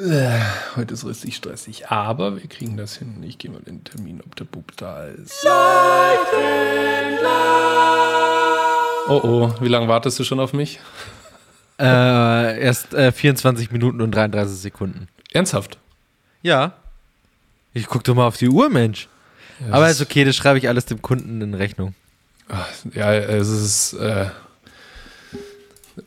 [0.00, 0.40] Äh,
[0.76, 3.22] heute ist richtig stressig, aber wir kriegen das hin.
[3.22, 5.44] Ich gehe mal den Termin, ob der Bub da ist.
[9.08, 10.80] Oh oh, wie lange wartest du schon auf mich?
[11.78, 15.08] Äh, erst äh, 24 Minuten und 33 Sekunden.
[15.32, 15.78] Ernsthaft?
[16.40, 16.72] Ja.
[17.74, 19.08] Ich guck doch mal auf die Uhr, Mensch.
[19.60, 21.94] Ja, Aber ist okay, das schreibe ich alles dem Kunden in Rechnung.
[22.94, 24.30] Ja, es ist äh,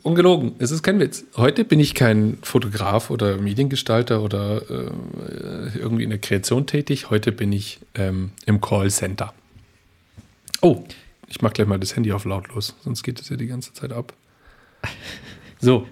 [0.02, 0.54] ungelogen.
[0.60, 1.26] Es ist kein Witz.
[1.38, 7.10] Heute bin ich kein Fotograf oder Mediengestalter oder äh, irgendwie in der Kreation tätig.
[7.10, 9.34] Heute bin ich ähm, im Callcenter.
[10.62, 10.84] Oh,
[11.28, 13.92] ich mache gleich mal das Handy auf lautlos, sonst geht es ja die ganze Zeit
[13.92, 14.14] ab.
[15.60, 15.88] So.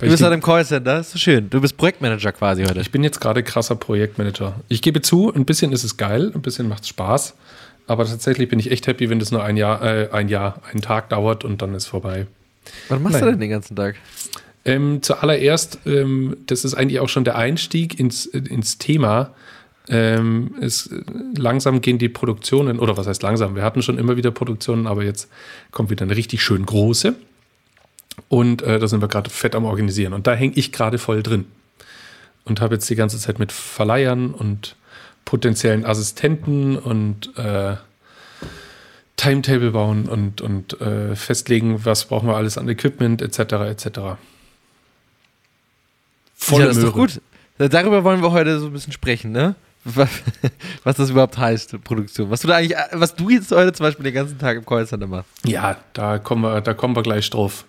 [0.00, 1.50] Du bist halt im Callcenter, ist so schön.
[1.50, 2.80] Du bist Projektmanager quasi heute.
[2.80, 4.60] Ich bin jetzt gerade krasser Projektmanager.
[4.68, 7.34] Ich gebe zu, ein bisschen ist es geil, ein bisschen macht es Spaß.
[7.86, 10.80] Aber tatsächlich bin ich echt happy, wenn das nur ein Jahr, äh, ein Jahr, einen
[10.80, 12.26] Tag dauert und dann ist vorbei.
[12.88, 13.32] Was machst du Nein.
[13.34, 13.96] denn den ganzen Tag?
[14.64, 19.34] Ähm, zuallererst, ähm, das ist eigentlich auch schon der Einstieg ins, ins Thema.
[19.88, 20.88] Ähm, es,
[21.36, 23.54] langsam gehen die Produktionen, oder was heißt langsam?
[23.54, 25.28] Wir hatten schon immer wieder Produktionen, aber jetzt
[25.70, 27.14] kommt wieder eine richtig schön große.
[28.28, 30.14] Und äh, da sind wir gerade fett am Organisieren.
[30.14, 31.44] Und da hänge ich gerade voll drin.
[32.44, 34.76] Und habe jetzt die ganze Zeit mit Verleihern und
[35.24, 37.76] potenziellen Assistenten und äh,
[39.24, 43.38] Timetable bauen und, und äh, festlegen, was brauchen wir alles an Equipment etc.
[43.70, 43.98] etc.
[43.98, 44.18] ja,
[46.58, 47.20] das ist doch gut.
[47.58, 49.54] Darüber wollen wir heute so ein bisschen sprechen, ne?
[50.84, 52.30] Was, das überhaupt heißt, Produktion.
[52.30, 55.06] Was du da eigentlich, was du jetzt heute zum Beispiel den ganzen Tag im Callcenter
[55.06, 55.28] machst.
[55.44, 57.66] Ja, da kommen wir, da kommen wir gleich drauf.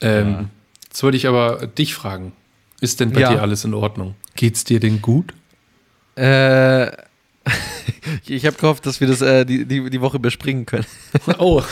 [0.00, 0.44] Ähm, Ja.
[0.84, 2.32] Jetzt wollte ich aber dich fragen.
[2.80, 3.30] Ist denn bei Ja.
[3.32, 4.14] dir alles in Ordnung?
[4.36, 5.34] Geht's dir denn gut?
[6.14, 6.92] Äh,
[8.26, 10.86] ich habe gehofft, dass wir das äh, die, die, die Woche überspringen können.
[11.38, 11.62] Oh,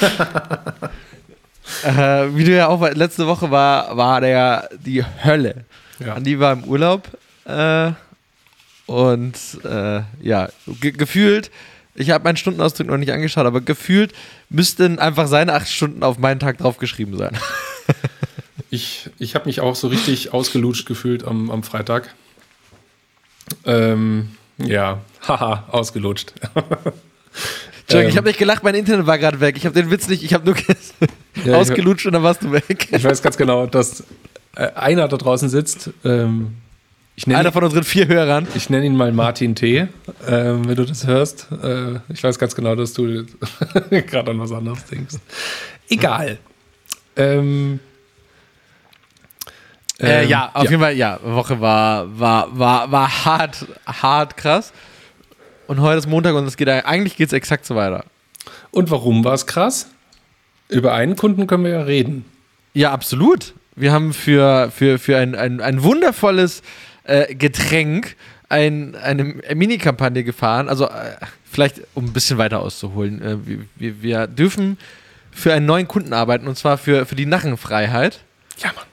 [1.82, 5.64] Äh, wie du ja auch letzte Woche war, war der die Hölle.
[5.98, 6.12] ja.
[6.14, 7.08] Andi war im Urlaub
[7.46, 7.92] äh,
[8.84, 11.50] und äh, ja, ge gefühlt,
[11.94, 14.12] ich habe meinen Stundenausdruck noch nicht angeschaut, aber gefühlt
[14.50, 17.36] müssten einfach seine acht Stunden auf meinen Tag draufgeschrieben sein.
[18.70, 22.12] Ich, ich habe mich auch so richtig ausgelutscht gefühlt am, am Freitag.
[23.64, 26.32] Ähm, ja, haha, ausgelutscht.
[27.86, 28.16] Ich Ähm.
[28.16, 29.56] habe nicht gelacht, mein Internet war gerade weg.
[29.58, 30.56] Ich habe den Witz nicht, ich habe nur
[31.44, 32.88] Ja, ausgelutscht und dann warst du weg.
[32.90, 34.04] Ich weiß ganz genau, dass
[34.56, 35.90] äh, einer da draußen sitzt.
[36.02, 36.54] Ähm,
[37.16, 38.48] ich Einer von unseren vier Hörern.
[38.54, 39.86] Ich nenne ihn mal Martin T.,
[40.26, 41.48] ähm, wenn du das hörst.
[41.62, 43.26] Äh, ich weiß ganz genau, dass du
[43.90, 45.16] gerade an was anderes denkst.
[45.90, 46.38] Egal.
[47.16, 47.80] Ähm,
[49.98, 54.72] Äh, ähm, ja, auf jeden Fall, ja, Woche war, war, war, war hart, hart krass.
[55.66, 58.04] Und heute ist Montag und es geht eigentlich geht es exakt so weiter.
[58.70, 59.88] Und warum war es krass?
[60.68, 62.24] Über einen Kunden können wir ja reden.
[62.74, 63.54] Ja, absolut.
[63.76, 66.62] Wir haben für, für, für ein, ein, ein wundervolles
[67.04, 68.16] äh, Getränk
[68.48, 70.68] ein, eine Mini-Kampagne gefahren.
[70.68, 73.22] Also äh, vielleicht, um ein bisschen weiter auszuholen.
[73.22, 74.78] Äh, wir, wir, wir dürfen
[75.30, 78.20] für einen neuen Kunden arbeiten und zwar für, für die Narrenfreiheit.
[78.58, 78.84] Ja, Mann.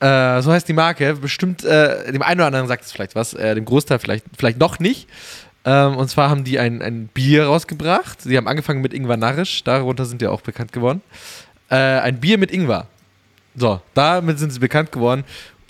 [0.00, 1.14] Äh, so heißt die Marke.
[1.14, 4.58] Bestimmt, äh, dem einen oder anderen sagt es vielleicht was, äh, dem Großteil vielleicht, vielleicht
[4.58, 5.08] noch nicht.
[5.64, 8.22] Ähm, und zwar haben die ein, ein Bier rausgebracht.
[8.22, 11.02] Sie haben angefangen mit Ingwer Narrisch, darunter sind die auch bekannt geworden.
[11.68, 12.86] Äh, ein Bier mit Ingwer.
[13.56, 15.24] So, damit sind sie bekannt geworden.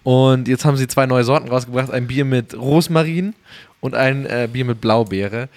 [0.05, 3.35] Und jetzt haben sie zwei neue Sorten rausgebracht: ein Bier mit Rosmarin
[3.81, 5.49] und ein äh, Bier mit Blaubeere.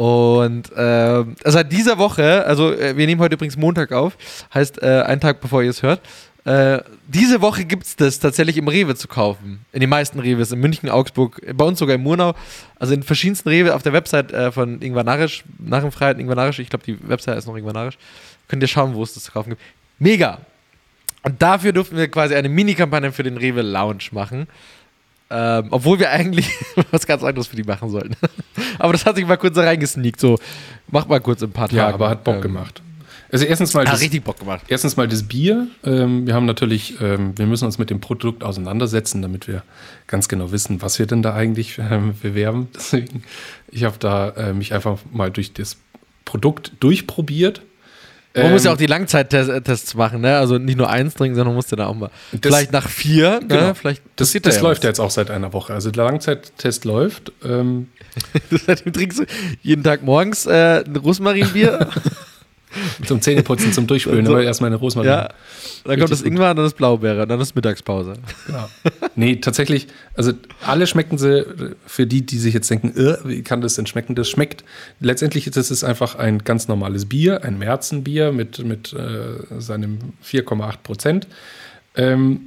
[0.00, 4.16] Und äh, seit dieser Woche, also äh, wir nehmen heute übrigens Montag auf,
[4.54, 6.00] heißt äh, einen Tag bevor ihr es hört,
[6.46, 9.62] äh, diese Woche gibt es das tatsächlich im Rewe zu kaufen.
[9.74, 12.32] In den meisten Rewes, in München, Augsburg, bei uns sogar in Murnau.
[12.78, 16.70] Also in verschiedensten Rewe auf der Website äh, von Ingwer Narisch, Narrenfreiheit Ingwer Narisch, ich
[16.70, 17.98] glaube die Website ist noch Ingwer Narisch.
[18.48, 19.60] Könnt ihr schauen, wo es das zu kaufen gibt.
[19.98, 20.38] Mega!
[21.24, 24.46] Und dafür durften wir quasi eine Mini-Kampagne für den Rewe Lounge machen.
[25.30, 26.50] Ähm, obwohl wir eigentlich
[26.90, 28.16] was ganz anderes für die machen sollten.
[28.78, 30.18] aber das hat sich mal kurz da reingesneakt.
[30.20, 30.38] So,
[30.88, 31.76] mach mal kurz in ein paar Tagen.
[31.78, 32.82] Ja, aber hat Bock Ähm, gemacht.
[33.32, 34.62] Also erstens mal, Hat das, richtig Bock gemacht.
[34.66, 35.68] erstens mal das Bier.
[35.84, 39.62] Ähm, wir haben natürlich, ähm, wir müssen uns mit dem Produkt auseinandersetzen, damit wir
[40.08, 42.68] ganz genau wissen, was wir denn da eigentlich ähm, bewerben.
[42.74, 43.22] Deswegen,
[43.70, 45.76] ich habe da äh, mich einfach mal durch das
[46.24, 47.62] Produkt durchprobiert.
[48.34, 50.36] Man muss ja Ähm, auch die Langzeittests machen, ne?
[50.36, 52.10] Also nicht nur eins trinken, sondern man muss ja da auch mal.
[52.30, 53.54] Das- vielleicht nach vier, Genau.
[53.68, 53.74] ne?
[53.74, 55.74] Vielleicht Das, passiert das da läuft ja jetzt auch seit einer Woche.
[55.74, 57.32] Also der Langzeittest läuft.
[57.44, 57.88] Ähm,
[58.66, 59.24] Seitdem trinkst du
[59.62, 61.88] jeden Tag morgens äh, ein Rosmarinbier.
[63.06, 65.10] zum Zähneputzen, zum Durchspülen, So- aber erstmal eine Rosmarin.
[65.10, 65.28] ja.
[65.84, 66.22] Dann kommt das.
[66.22, 68.14] Ingwer, dann das Blaubeere, dann ist Mittagspause.
[68.46, 68.68] Genau.
[69.16, 70.32] Nee, tatsächlich, also
[70.66, 71.46] alle schmecken sie,
[71.86, 74.14] für die, die sich jetzt denken, äh, wie kann das denn schmecken?
[74.14, 74.64] Das schmeckt,
[75.00, 80.76] letztendlich ist es einfach ein ganz normales Bier, ein Märzenbier mit, mit äh, seinem 4,8
[80.82, 81.28] Prozent.
[81.96, 82.40] Ähm,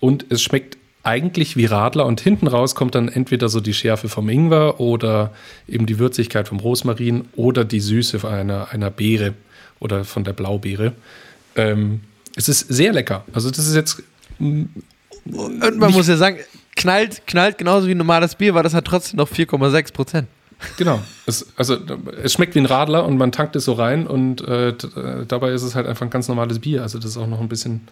[0.00, 4.08] und es schmeckt eigentlich wie Radler und hinten raus kommt dann entweder so die Schärfe
[4.08, 5.32] vom Ingwer oder
[5.66, 9.32] eben die Würzigkeit vom Rosmarin oder die Süße einer, einer Beere
[9.80, 10.92] oder von der Blaubeere.
[11.56, 12.00] Ähm,
[12.36, 13.24] es ist sehr lecker.
[13.32, 14.02] Also das ist jetzt.
[14.38, 14.72] Und
[15.24, 16.38] man muss ja sagen,
[16.76, 20.28] knallt, knallt genauso wie ein normales Bier, weil das hat trotzdem noch 4,6 Prozent.
[20.76, 21.00] Genau.
[21.26, 21.76] Es, also
[22.22, 24.74] es schmeckt wie ein Radler und man tankt es so rein und äh,
[25.26, 26.82] dabei ist es halt einfach ein ganz normales Bier.
[26.82, 27.88] Also das ist auch noch ein bisschen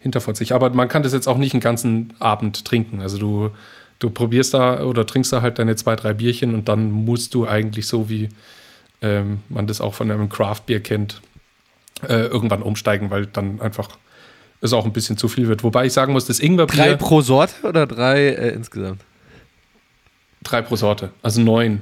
[0.00, 0.54] hinterfotzig.
[0.54, 3.00] Aber man kann das jetzt auch nicht einen ganzen Abend trinken.
[3.00, 3.50] Also du,
[3.98, 7.46] du probierst da oder trinkst da halt deine zwei, drei Bierchen und dann musst du
[7.46, 8.28] eigentlich so wie
[9.02, 11.20] ähm, man das auch von einem Craft-Bier kennt,
[12.02, 13.88] äh, irgendwann umsteigen, weil dann einfach
[14.60, 15.62] es auch ein bisschen zu viel wird.
[15.62, 16.76] Wobei ich sagen muss, das Ingwerbier.
[16.76, 19.02] Drei pro Sorte oder drei äh, insgesamt?
[20.42, 21.80] Drei pro Sorte, also neun.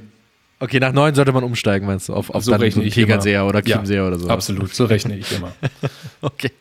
[0.59, 2.13] Okay, nach neun sollte man umsteigen, meinst du?
[2.13, 3.49] Auf, auf so dann rechne ich Tegernseher immer.
[3.49, 4.29] oder Chiemseer ja, oder so.
[4.29, 5.51] Absolut, so rechne ich immer.
[6.21, 6.51] okay.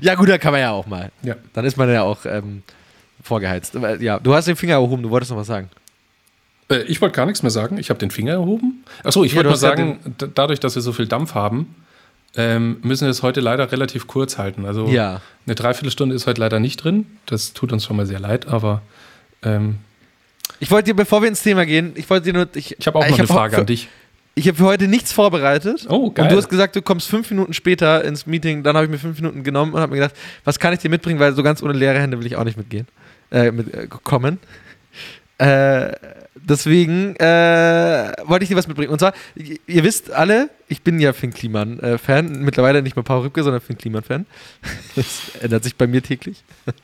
[0.00, 1.10] Ja, gut, da kann man ja auch mal.
[1.22, 1.34] Ja.
[1.52, 2.62] Dann ist man ja auch ähm,
[3.22, 3.76] vorgeheizt.
[4.00, 5.68] Ja, du hast den Finger erhoben, du wolltest noch was sagen.
[6.70, 7.78] Äh, ich wollte gar nichts mehr sagen.
[7.78, 8.84] Ich habe den Finger erhoben.
[9.04, 11.74] Achso, ich Ja, wollte nur ja sagen, d- dadurch, dass wir so viel Dampf haben,
[12.36, 14.64] ähm, müssen wir es heute leider relativ kurz halten.
[14.64, 15.20] Also Ja.
[15.46, 17.06] eine Dreiviertelstunde ist heute leider nicht drin.
[17.26, 18.82] Das tut uns schon mal sehr leid, aber
[19.42, 19.76] ähm,
[20.60, 22.48] Ich wollte dir, bevor wir ins Thema gehen, ich wollte dir nur.
[22.54, 23.88] Ich, ich habe auch noch eine Frage für, an dich.
[24.36, 25.86] Ich habe für heute nichts vorbereitet.
[25.88, 26.26] Oh, geil.
[26.26, 28.62] Und du hast gesagt, du kommst fünf Minuten später ins Meeting.
[28.62, 30.14] Dann habe ich mir fünf Minuten genommen und habe mir gedacht,
[30.44, 32.56] was kann ich dir mitbringen, weil so ganz ohne leere Hände will ich auch nicht
[32.56, 32.86] mitgehen.
[33.32, 34.38] Äh, mit, äh, kommen.
[35.40, 35.92] Äh,
[36.34, 38.92] deswegen äh, wollte ich dir was mitbringen.
[38.92, 42.42] Und zwar, ihr, wisst alle, ich bin ja Finn Kliman-Fan.
[42.42, 44.26] Mittlerweile nicht mehr Paul Rübke, sondern Finn Kliman-Fan.
[44.96, 46.44] Das ändert sich bei mir täglich.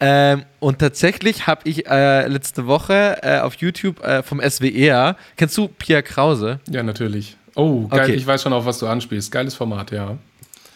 [0.00, 5.56] Ähm, und tatsächlich habe ich äh, letzte Woche äh, auf YouTube äh, vom SWR, kennst
[5.56, 6.58] du Pierre Krause?
[6.68, 7.36] Ja, natürlich.
[7.54, 8.00] Oh, geil.
[8.00, 8.14] Okay.
[8.14, 9.30] Ich weiß schon, auf was du anspielst.
[9.30, 10.18] Geiles Format, ja.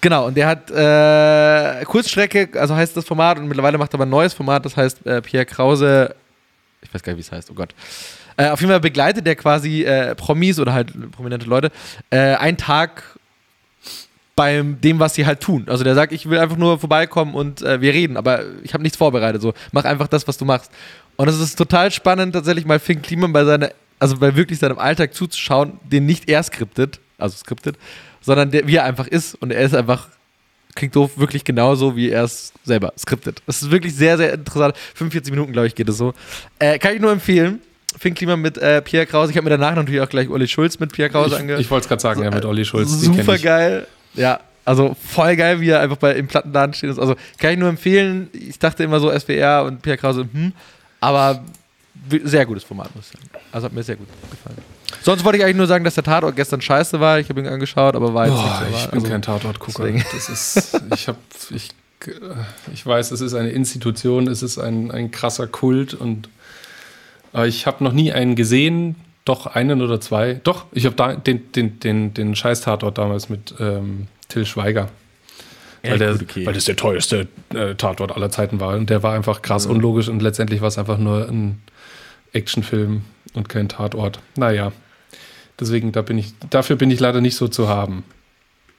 [0.00, 4.06] Genau, und der hat äh, Kurzstrecke, also heißt das Format, und mittlerweile macht er aber
[4.06, 6.14] ein neues Format, das heißt äh, Pierre Krause,
[6.88, 7.74] ich weiß gar nicht, wie es heißt, oh Gott.
[8.36, 11.70] Äh, auf jeden Fall begleitet der quasi äh, Promis oder halt prominente Leute
[12.10, 13.02] äh, einen Tag
[14.36, 15.64] beim dem, was sie halt tun.
[15.66, 18.84] Also der sagt, ich will einfach nur vorbeikommen und äh, wir reden, aber ich habe
[18.84, 19.42] nichts vorbereitet.
[19.42, 20.70] So, mach einfach das, was du machst.
[21.16, 24.78] Und es ist total spannend, tatsächlich mal Finn Kliman bei seiner, also bei wirklich seinem
[24.78, 27.76] Alltag zuzuschauen, den nicht er skriptet, also skriptet,
[28.20, 29.34] sondern der, wie er einfach ist.
[29.34, 30.08] Und er ist einfach,
[30.78, 33.42] klingt doof, wirklich genauso, wie er es selber skriptet.
[33.46, 34.74] Das ist wirklich sehr, sehr interessant.
[34.94, 36.14] 45 Minuten, glaube ich, geht es so.
[36.58, 37.60] Äh, kann ich nur empfehlen.
[37.98, 39.32] Finn Kliman mit äh, Pierre Krause.
[39.32, 41.60] Ich habe mir danach natürlich auch gleich Uli Schulz mit Pierre Krause Ich, angehört.
[41.60, 42.90] ich wollte es gerade sagen, ja, mit Olli Schulz.
[42.90, 43.42] Super ich.
[43.42, 43.86] geil.
[44.14, 46.96] Ja, also voll geil, wie er einfach bei, im Plattenladen steht.
[46.98, 48.28] Also kann ich nur empfehlen.
[48.32, 50.52] Ich dachte immer so SWR und Pierre Krause, hm,
[51.00, 51.42] aber
[52.24, 53.30] sehr gutes Format, muss ich sagen.
[53.50, 54.58] Also hat mir sehr gut gefallen.
[55.02, 57.20] Sonst wollte ich eigentlich nur sagen, dass der Tatort gestern scheiße war.
[57.20, 58.66] Ich habe ihn angeschaut, aber war jetzt Boah, nicht so.
[58.66, 58.90] ich wahr.
[58.90, 59.92] bin also, kein Tatortgucker.
[60.12, 61.18] Das ist, ich habe,
[61.50, 61.70] ich,
[62.72, 66.28] ich weiß, es ist eine Institution, es ist ein, ein krasser Kult und
[67.32, 70.40] aber ich habe noch nie einen gesehen, doch einen oder zwei.
[70.44, 74.88] Doch, ich habe da den, den, den, den Scheiß-Tatort damals mit ähm, Till Schweiger.
[75.82, 76.46] Ja, weil, der, okay.
[76.46, 78.74] weil das der teuerste äh, Tatort aller Zeiten war.
[78.74, 81.62] Und der war einfach krass unlogisch und letztendlich war es einfach nur ein
[82.32, 83.02] Actionfilm
[83.38, 84.20] und kein Tatort.
[84.36, 84.72] Naja.
[85.58, 88.04] Deswegen, da bin ich, dafür bin ich leider nicht so zu haben.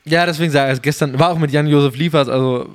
[0.06, 2.70] Ja, deswegen sage ich, also gestern war auch mit Jan-Josef Liefers, also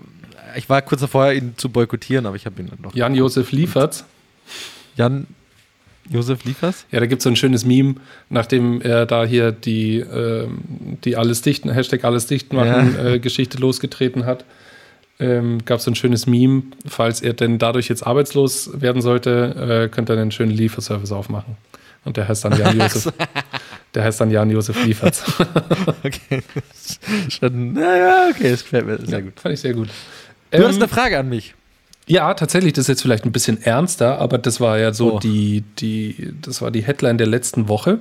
[0.56, 2.94] ich war kurz davor, ihn zu boykottieren, aber ich habe ihn dann doch.
[2.94, 4.04] Jan-Josef Lieferts.
[4.96, 6.86] Jan-Josef Liefers?
[6.92, 7.96] Ja, da gibt es so ein schönes Meme,
[8.28, 10.58] nachdem er da hier die, ähm,
[11.04, 14.44] die alles dichten, Hashtag alles dicht machen äh, Geschichte losgetreten hat.
[15.20, 19.84] Ähm, gab es so ein schönes Meme, falls er denn dadurch jetzt arbeitslos werden sollte,
[19.84, 21.56] äh, könnte er einen schönen Lieferservice aufmachen.
[22.04, 23.12] Und der heißt dann Jan-Josef.
[23.94, 25.24] der heißt dann Jan-Josef Lieferts.
[26.04, 26.42] Okay.
[27.30, 29.40] Schon, naja, okay, das gefällt mir sehr gut.
[29.40, 29.88] Fand ich sehr gut.
[30.50, 31.54] Du Ähm, hast eine Frage an mich.
[32.06, 35.18] Ja, tatsächlich, das ist jetzt vielleicht ein bisschen ernster, aber das war ja so Oh.
[35.20, 38.00] die, die, das war die Headline der letzten Woche.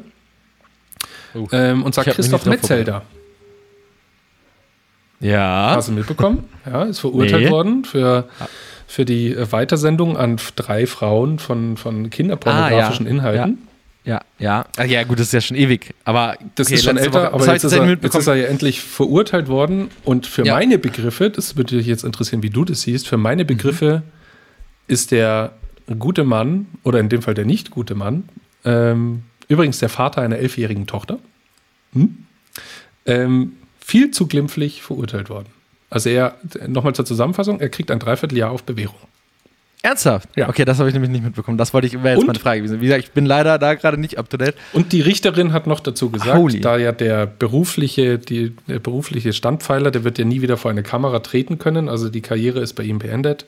[1.36, 1.48] Oh.
[1.54, 3.04] Ähm, und zwar Christoph Metzelder.
[5.24, 5.74] Ja.
[5.76, 6.44] Hast du mitbekommen?
[6.66, 7.50] Ja, ist verurteilt Nee.
[7.50, 8.28] worden für,
[8.88, 13.16] für die äh, Weitersendung an drei Frauen von, von kinderpornografischen Ah, ja.
[13.16, 13.68] Inhalten.
[14.06, 14.66] Ja, ja.
[14.78, 15.94] Ach ja, gut, das ist ja schon ewig.
[16.04, 18.48] Aber Das okay, ist schon älter, Woche- aber jetzt ist, er, jetzt ist er ja
[18.48, 19.90] endlich verurteilt worden.
[20.04, 20.56] Und für Ja.
[20.56, 23.24] meine Begriffe, das würde dich jetzt interessieren, wie du das siehst, für Mhm.
[23.24, 24.04] meine Begriffe
[24.88, 25.54] ist der
[26.00, 28.28] gute Mann, oder in dem Fall der nicht gute Mann,
[28.66, 31.20] ähm, übrigens der Vater einer elfjährigen Tochter,
[31.94, 32.18] hm?
[33.06, 33.54] ähm,
[33.86, 35.48] viel zu glimpflich verurteilt worden.
[35.90, 36.36] Also er,
[36.68, 38.98] nochmal zur Zusammenfassung, er kriegt ein Dreivierteljahr auf Bewährung.
[39.84, 40.30] Ernsthaft?
[40.38, 40.48] Ja.
[40.48, 41.58] Okay, das habe ich nämlich nicht mitbekommen.
[41.58, 42.28] Das wollte ich, wäre jetzt Und?
[42.28, 42.80] meine Frage gewesen.
[42.80, 44.56] Wie gesagt, ich bin leider da gerade nicht up to date.
[44.72, 46.62] Und die Richterin hat noch dazu gesagt, Holy.
[46.62, 50.84] da ja der berufliche, die, der berufliche Standpfeiler, der wird ja nie wieder vor eine
[50.84, 53.46] Kamera treten können, also die Karriere ist bei ihm beendet,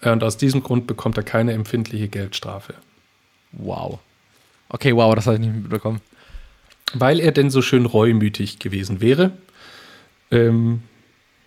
[0.00, 2.74] Und aus diesem Grund bekommt er keine empfindliche Geldstrafe.
[3.52, 3.98] Wow.
[4.70, 6.00] Okay, wow, das habe ich nicht mitbekommen.
[6.94, 9.32] Weil er denn so schön reumütig gewesen wäre.
[10.34, 10.82] Ähm,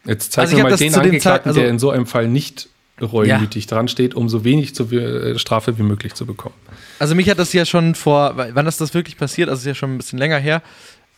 [0.05, 2.69] jetzt zeig Also mir mal den Angeklagten, Zeit- also- der in so einem Fall nicht
[2.99, 6.55] reumütig dran steht, um so wenig zu, äh, Strafe wie möglich zu bekommen.
[6.97, 9.49] Also mich hat das ja schon vor, wann ist das wirklich passiert?
[9.49, 10.63] Also ist ja schon ein bisschen länger her.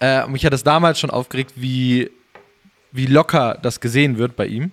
[0.02, 2.10] Äh, mich hat das damals schon aufgeregt, wie,
[2.92, 4.72] wie locker das gesehen wird bei ihm.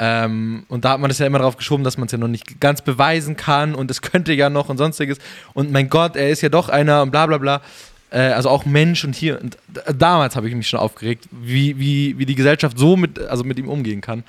[0.00, 2.28] Ähm, und da hat man das ja immer darauf geschoben, dass man es ja noch
[2.28, 5.18] nicht ganz beweisen kann und es könnte ja noch und sonstiges.
[5.54, 7.62] Und mein Gott, er ist ja doch einer und bla bla bla.
[8.10, 9.40] Äh, also auch Mensch und hier.
[9.40, 9.58] Und
[9.96, 13.58] damals habe ich mich schon aufgeregt, wie, wie, wie die Gesellschaft so mit, also mit
[13.58, 14.24] ihm umgehen kann.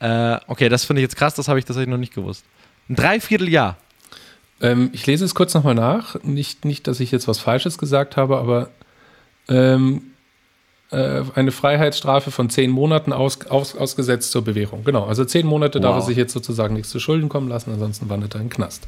[0.00, 2.44] Äh, okay, das finde ich jetzt krass, das habe ich tatsächlich noch nicht gewusst.
[2.88, 3.76] Ein Dreivierteljahr.
[4.60, 6.22] Ähm, ich lese es kurz nochmal nach.
[6.22, 8.70] Nicht, nicht, dass ich jetzt was Falsches gesagt habe, aber
[9.48, 10.02] ähm,
[10.90, 14.84] äh, eine Freiheitsstrafe von zehn Monaten aus, aus, ausgesetzt zur Bewährung.
[14.84, 16.06] Genau, also zehn Monate darf er Wow.
[16.06, 18.86] sich jetzt sozusagen nichts zu Schulden kommen lassen, ansonsten wandert er in den Knast.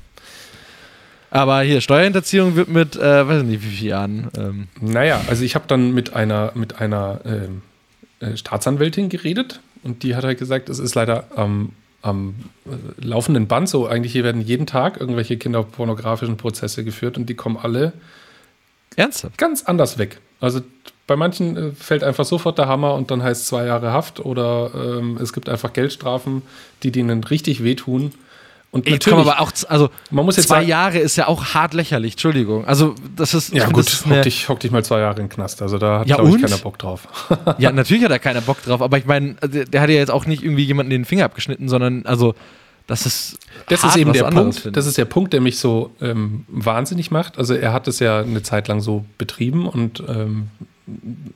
[1.31, 4.29] Aber hier, Steuerhinterziehung wird mit, äh, weiß nicht wie vielen Jahren.
[4.37, 7.63] Ähm, Naja, also ich habe dann mit einer, mit einer ähm,
[8.21, 13.47] äh, Staatsanwältin geredet und die hat halt gesagt, es ist leider am, am äh, laufenden
[13.47, 13.87] Band so.
[13.87, 17.93] Eigentlich hier werden jeden Tag irgendwelche kinderpornografischen Prozesse geführt und die kommen alle
[18.97, 19.37] ernsthaft?
[19.37, 20.19] ganz anders weg.
[20.41, 20.61] Also
[21.07, 24.21] bei manchen äh, fällt einfach sofort der Hammer und dann heißt es zwei Jahre Haft
[24.21, 26.43] oder ähm, es gibt einfach Geldstrafen,
[26.83, 28.13] die denen richtig wehtun.
[28.77, 31.55] Und Ich komm, aber auch, also man muss jetzt zwei sagen, Jahre ist ja auch
[31.55, 32.67] hart lächerlich, Entschuldigung.
[32.67, 35.29] Also das ist, ja gut, ist hock dich, hock dich mal zwei Jahre in den
[35.29, 35.63] Knast.
[35.63, 37.09] Also da hat, Ja, glaube ich, keiner Bock drauf.
[37.59, 40.11] ja, natürlich hat er keiner Bock drauf, aber ich meine, der, der hat ja jetzt
[40.11, 42.35] auch nicht irgendwie jemanden den Finger abgeschnitten, sondern also
[42.87, 44.77] das ist Das hart ist eben der Punkt.
[44.77, 47.39] Das ist der Punkt, der mich so ähm, wahnsinnig macht.
[47.39, 50.49] Also er hat es ja eine Zeit lang so betrieben und ähm,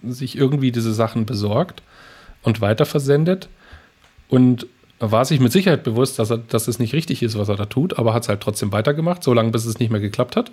[0.06, 1.82] sich irgendwie diese Sachen besorgt
[2.42, 3.48] und weiterversendet
[4.28, 4.66] und
[5.00, 7.64] war sich mit Sicherheit bewusst, dass, er, dass es nicht richtig ist, was er da
[7.64, 10.50] tut, aber hat es halt trotzdem weitergemacht, solange bis es nicht mehr geklappt hat.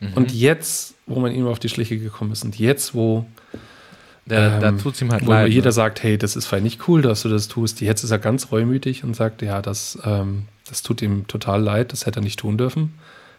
[0.00, 0.12] Mhm.
[0.14, 3.26] Und jetzt, wo man ihm auf die Schliche gekommen ist und jetzt, wo,
[4.26, 5.48] da, da ähm, tut es ihm halt wo leid.
[5.48, 5.72] jeder ne?
[5.72, 8.52] sagt, hey, das ist vielleicht nicht cool, dass du das tust, jetzt ist er ganz
[8.52, 12.38] reumütig und sagt, ja, das, ähm, das tut ihm total leid, das hätte er nicht
[12.38, 12.94] tun dürfen.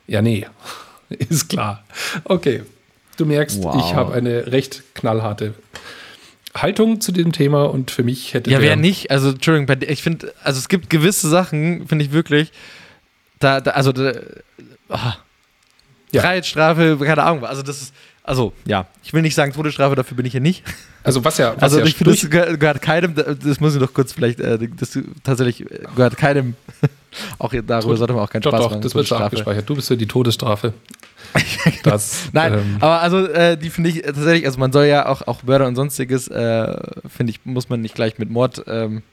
[0.07, 0.45] Ja, nee,
[1.09, 1.83] ist klar.
[2.25, 2.63] Okay,
[3.15, 3.75] du merkst, Wow.
[3.77, 5.53] ich habe eine recht knallharte
[6.55, 9.09] Haltung zu dem Thema und für mich hätte Ja, wer nicht?
[9.11, 12.51] Also, Entschuldigung, ich finde, also es gibt gewisse Sachen, finde ich wirklich,
[13.39, 14.13] da, da also, da,
[14.89, 15.15] ah,
[16.11, 16.21] Ja.
[16.21, 17.93] Freiheitsstrafe, keine Ahnung, also das ist,
[18.23, 20.63] also, ja, ich will nicht sagen Todesstrafe, dafür bin ich hier nicht.
[21.03, 22.29] also was ja, was Also, ja ich finde, das
[22.59, 26.55] gehört, keinem, das muss ich noch kurz vielleicht, äh, das tatsächlich gehört keinem,
[27.39, 28.81] auch darüber Tod- sollte man auch keinen doch, Spaß doch, machen.
[28.81, 29.67] das wird abgespeichert.
[29.69, 30.73] Du bist für die Todesstrafe.
[31.83, 35.27] Das, Nein, ähm, aber also äh, die finde ich tatsächlich, also man soll ja auch,
[35.27, 36.77] auch Mörder und sonstiges, äh,
[37.07, 39.03] finde ich, muss man nicht gleich mit Mord ähm,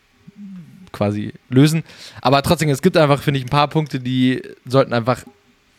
[0.93, 1.85] quasi lösen.
[2.21, 5.25] Aber trotzdem, es gibt einfach, finde ich, ein paar Punkte, die sollten einfach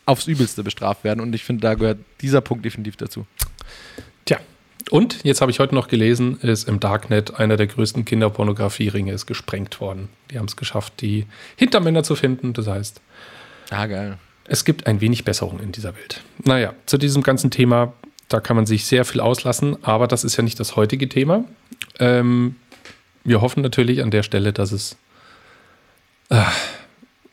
[0.05, 1.19] aufs Übelste bestraft werden.
[1.19, 3.25] Und ich finde, da gehört dieser Punkt definitiv dazu.
[4.25, 4.39] Tja,
[4.89, 9.25] und jetzt habe ich heute noch gelesen, ist im Darknet einer der größten Kinderpornografieringe ist
[9.25, 10.09] gesprengt worden.
[10.31, 12.53] Die haben es geschafft, die Hintermänner zu finden.
[12.53, 13.01] Das heißt,
[13.71, 14.17] Ah, geil.
[14.45, 16.21] Es gibt ein wenig Besserung in dieser Welt.
[16.43, 17.93] Naja, zu diesem ganzen Thema,
[18.27, 21.45] da kann man sich sehr viel auslassen, aber das ist ja nicht das heutige Thema.
[21.99, 22.55] Ähm,
[23.23, 24.97] wir hoffen natürlich an der Stelle, dass es.
[26.29, 26.55] Ach,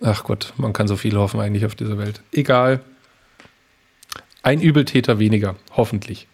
[0.01, 2.21] ach Gott, man kann so viel hoffen eigentlich auf dieser Welt.
[2.33, 2.81] Egal.
[4.43, 6.27] Ein Übeltäter weniger, hoffentlich.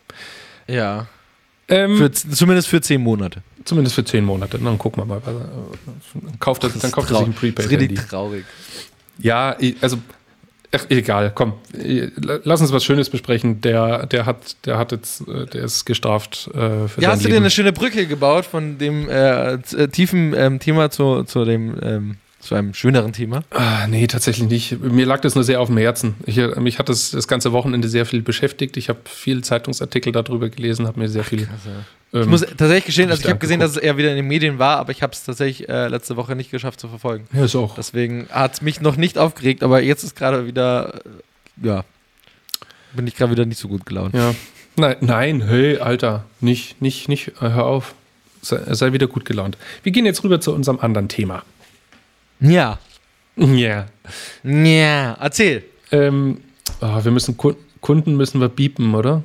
[0.66, 1.06] Ja.
[1.68, 3.42] Ähm, Für, zumindest für zehn Monate.
[3.64, 4.58] Zumindest für zehn Monate.
[4.58, 5.22] Dann gucken wir mal.
[5.24, 8.44] Dann kauft er, dann kauft er sich ein Das ist richtig traurig.
[9.18, 9.98] Ja, also
[10.72, 11.54] ach, egal, komm.
[11.76, 12.10] I-
[12.44, 13.60] Lass uns was Schönes besprechen.
[13.60, 17.28] Der, der hat, der hat jetzt, äh, der ist gestraft äh, für Ja, hast du
[17.28, 17.44] dir Leben.
[17.44, 22.16] eine schöne Brücke gebaut von dem äh, äh, tiefen ähm, Thema zu, zu dem ähm,
[22.40, 23.42] zu einem schöneren Thema?
[23.50, 24.78] Ah, nee, tatsächlich nicht.
[24.82, 26.14] Mir lag das nur sehr auf dem Herzen.
[26.26, 28.76] Ich, äh, mich hat das das ganze Wochenende sehr viel beschäftigt.
[28.76, 31.48] Ich habe viel Zeitungsartikel darüber gelesen, habe mir sehr viel.
[32.16, 34.16] Ich ähm, muss tatsächlich gestehen, also ich Hab ich habe gesehen, dass er wieder in
[34.16, 37.26] den Medien war, aber ich habe es tatsächlich äh, letzte Woche nicht geschafft zu verfolgen.
[37.32, 37.74] ja, ist auch.
[37.74, 41.02] Deswegen hat es mich noch nicht aufgeregt, aber jetzt ist gerade wieder,
[41.62, 41.84] äh, ja,
[42.92, 44.14] bin ich gerade wieder nicht so gut gelaunt.
[44.14, 44.32] Ja.
[44.76, 47.94] Nein, nein, hey, Alter, nicht, nicht, nicht, äh, hör auf.
[48.42, 49.56] Sei, sei wieder gut gelaunt.
[49.82, 51.42] Wir gehen jetzt rüber zu unserem anderen Thema.
[52.40, 52.78] Ja.
[53.36, 53.86] Ja.
[54.44, 55.14] Ja.
[55.20, 55.64] Erzähl.
[55.90, 56.38] Ähm,
[56.80, 59.22] ah, wir müssen Ku- Kunden müssen wir biepen, oder?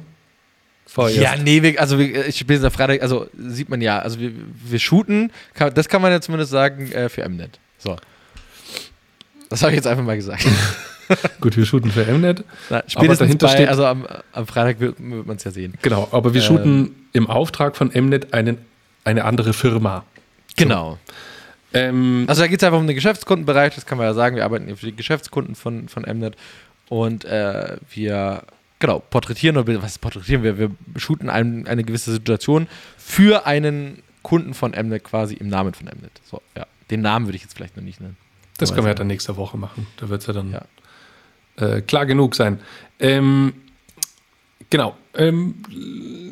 [0.91, 1.17] Vorerst.
[1.19, 4.31] Ja, nee, wir, also wir, ich bin am Freitag, also sieht man ja, also wir,
[4.65, 7.59] wir shooten, kann, das kann man ja zumindest sagen, äh, für Mnet.
[7.77, 7.95] So.
[9.49, 10.45] Das habe ich jetzt einfach mal gesagt.
[11.41, 12.43] Gut, wir shooten für Mnet.
[12.69, 15.73] Na, spätestens dahinter bei, steht- also am, am Freitag wird, wird man es ja sehen.
[15.81, 16.47] Genau, aber wir Ähm.
[16.47, 18.57] shooten im Auftrag von Mnet einen,
[19.03, 20.05] eine andere Firma.
[20.55, 20.97] Genau.
[21.73, 24.35] Ähm, Also da geht es einfach um den Geschäftskundenbereich, das kann man ja sagen.
[24.35, 26.35] Wir arbeiten hier für die Geschäftskunden von, von Mnet
[26.89, 28.43] und äh, wir
[28.79, 30.57] genau porträtieren oder was porträtieren wir?
[30.57, 32.67] Wir shooten ein, eine gewisse Situation
[32.97, 36.11] für einen Kunden von Mnet quasi im Namen von Mnet.
[36.29, 36.65] So, ja.
[36.89, 38.17] Den Namen würde ich jetzt vielleicht noch nicht nennen.
[38.57, 39.85] das können wir ja dann nächste Woche machen.
[39.97, 40.65] Da wird es ja dann Ja.
[41.57, 42.59] äh, klar genug sein.
[42.99, 43.53] Ähm,
[44.69, 44.97] genau.
[45.13, 45.55] Ähm,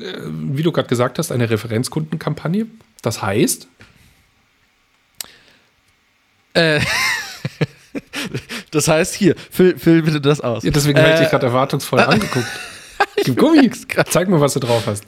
[0.02, 2.66] äh, wie du gerade gesagt hast, eine Referenzkundenkampagne.
[3.02, 3.68] Das heißt,
[6.54, 6.80] Äh,
[8.72, 10.64] das heißt hier, füll, füll bitte das aus.
[10.64, 12.48] ja, deswegen habe ich Äh, dich gerade erwartungsvoll angeguckt.
[13.24, 13.70] Gib Gummi.
[14.10, 15.04] Zeig mir, was du drauf hast.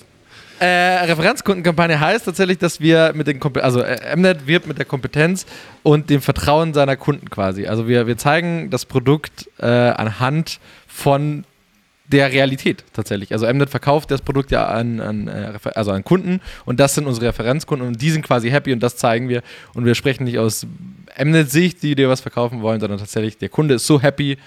[0.60, 0.66] Äh,
[1.06, 5.46] Referenzkundenkampagne heißt tatsächlich, dass wir mit den Kompe also äh, Mnet wirbt mit der Kompetenz
[5.84, 7.66] und dem Vertrauen seiner Kunden quasi.
[7.68, 11.46] Also wir, wir zeigen das Produkt äh, anhand von
[12.12, 13.32] der Realität tatsächlich.
[13.32, 17.08] Also Mnet verkauft das Produkt ja an, an, äh, also an Kunden und das sind
[17.08, 20.40] unsere Referenzkunden und die sind quasi happy und das zeigen wir und wir sprechen nicht
[20.40, 20.66] aus
[21.18, 24.38] Mnet-Sicht, die dir was verkaufen wollen, sondern tatsächlich der Kunde ist so happy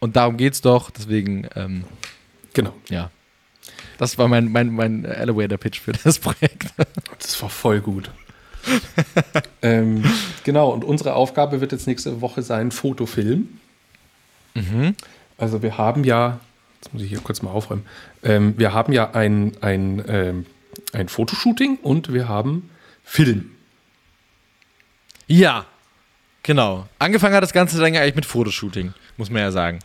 [0.00, 0.90] und darum geht's doch.
[0.90, 1.84] Deswegen, ähm,
[2.54, 2.74] Genau.
[2.88, 3.10] ja.
[3.98, 6.66] Das war mein, mein, mein Elevator-Pitch für das Projekt.
[7.18, 8.10] Das war voll gut.
[9.62, 10.04] ähm,
[10.44, 13.48] genau, und unsere Aufgabe wird jetzt nächste Woche sein, Fotofilm.
[14.54, 14.96] Mhm.
[15.38, 16.40] Also wir haben ja,
[16.82, 17.86] jetzt muss ich hier kurz mal aufräumen,
[18.24, 20.46] ähm, wir haben ja ein, ein, ähm,
[20.92, 22.70] ein Fotoshooting und wir haben
[23.04, 23.52] Film.
[25.28, 25.66] Ja,
[26.42, 26.86] genau.
[26.98, 29.78] Angefangen hat das Ganze dann ja eigentlich mit Fotoshooting, muss man ja sagen.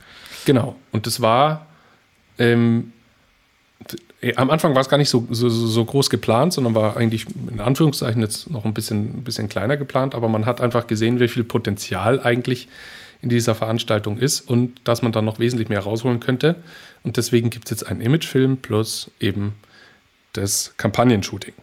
[0.45, 0.75] Genau.
[0.91, 1.67] Und das war,
[2.39, 2.93] ähm,
[4.21, 7.27] äh, am Anfang war es gar nicht so, so, so groß geplant, sondern war eigentlich
[7.51, 11.19] in Anführungszeichen jetzt noch ein bisschen, ein bisschen kleiner geplant, aber man hat einfach gesehen,
[11.19, 12.67] wie viel Potenzial eigentlich
[13.21, 16.55] in dieser Veranstaltung ist und dass man da noch wesentlich mehr rausholen könnte.
[17.03, 19.55] Und deswegen gibt es jetzt einen Imagefilm plus eben
[20.33, 21.53] das Kampagnenshooting.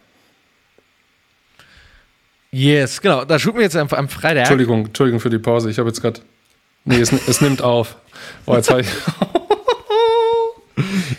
[2.51, 3.25] Yes, genau.
[3.25, 4.37] Da shooten wir jetzt am, Freitag.
[4.37, 5.69] Entschuldigung, Entschuldigung für die Pause.
[5.69, 6.21] Ich habe jetzt gerade.
[6.85, 7.97] Nee, es, es nimmt auf.
[8.45, 8.87] Oh, jetzt habe ich.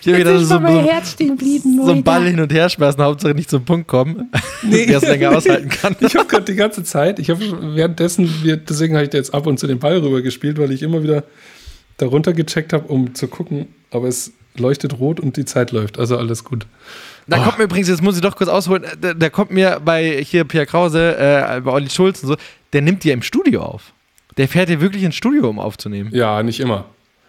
[0.01, 3.03] Ich habe wieder so, so, Herz stehen geblieben, so einen Ball hin und her schmeißen,
[3.03, 4.31] Hauptsache nicht zum Punkt kommen,
[4.63, 4.85] nee.
[4.87, 5.97] wer es länger aushalten kann.
[6.01, 9.33] Ich habe gerade die ganze Zeit, ich habe währenddessen, wir, deswegen habe ich da jetzt
[9.33, 11.25] ab und zu den Ball rüber gespielt, weil ich immer wieder
[11.97, 15.99] darunter gecheckt habe, um zu gucken, aber es leuchtet rot und die Zeit läuft.
[15.99, 16.67] Also alles gut.
[17.27, 17.45] Da Oh.
[17.45, 20.45] kommt mir übrigens, jetzt muss ich doch kurz ausholen, da, da kommt mir bei hier
[20.45, 22.37] Pierre Krause, äh, bei Olli Schulz und so,
[22.73, 23.93] der nimmt die ja im Studio auf.
[24.37, 26.11] Der fährt ja wirklich ins Studio, um aufzunehmen.
[26.13, 26.85] Ja, nicht immer.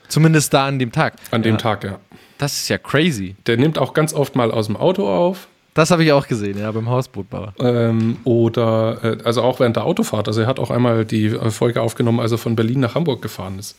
[0.08, 1.14] Zumindest da an dem Tag.
[1.32, 1.58] An dem ja.
[1.58, 2.00] Tag, ja.
[2.38, 3.36] Das ist ja crazy.
[3.48, 5.48] Der nimmt auch ganz oft mal aus dem Auto auf.
[5.74, 7.54] Das habe ich auch gesehen, ja, beim Hausbootbauer.
[7.60, 10.28] Ähm, oder, äh, also auch während der Autofahrt.
[10.28, 13.60] Also er hat auch einmal die Folge aufgenommen, als er von Berlin nach Hamburg gefahren
[13.60, 13.76] ist.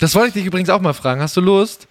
[0.00, 1.20] Das wollte ich dich übrigens auch mal fragen.
[1.20, 1.86] Hast du Lust,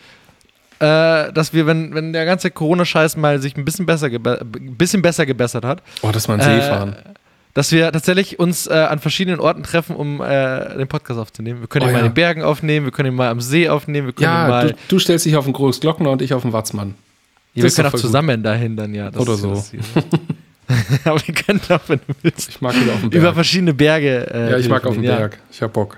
[0.79, 5.25] äh, dass wir, wenn, wenn der ganze Corona-Scheiß mal sich ein bisschen besser, bisschen besser
[5.25, 6.95] gebessert hat, Oh, das mal an See Äh, fahren.
[7.53, 11.61] Dass wir tatsächlich uns äh, an verschiedenen Orten treffen, um äh, den Podcast aufzunehmen.
[11.61, 12.05] Wir können Oh ihn mal ja.
[12.05, 14.47] in den Bergen aufnehmen, wir können ihn mal am See aufnehmen, wir können ihn Ja,
[14.47, 14.67] mal.
[14.71, 16.95] du, du stellst dich auf den Großglockner und ich auf den Watzmann.
[17.53, 18.07] Ja, wir können auch voll gut.
[18.07, 19.11] zusammen dahin dann, ja.
[19.11, 19.63] Das Oder ja so.
[21.05, 23.21] Aber wir können auch, wenn du willst, Ich mag wieder auf den Berg.
[23.21, 24.27] über verschiedene Berge.
[24.33, 25.39] Äh, ja, ich mag auf den telefonieren, Berg.
[25.51, 25.97] Ich hab Bock.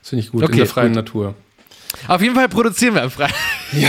[0.00, 0.42] Das finde ich gut.
[0.44, 0.96] Okay, in der freien gut.
[0.96, 1.34] Natur.
[2.08, 2.14] Ja.
[2.14, 3.34] Auf jeden Fall produzieren wir am Freitag.
[3.72, 3.88] Ja,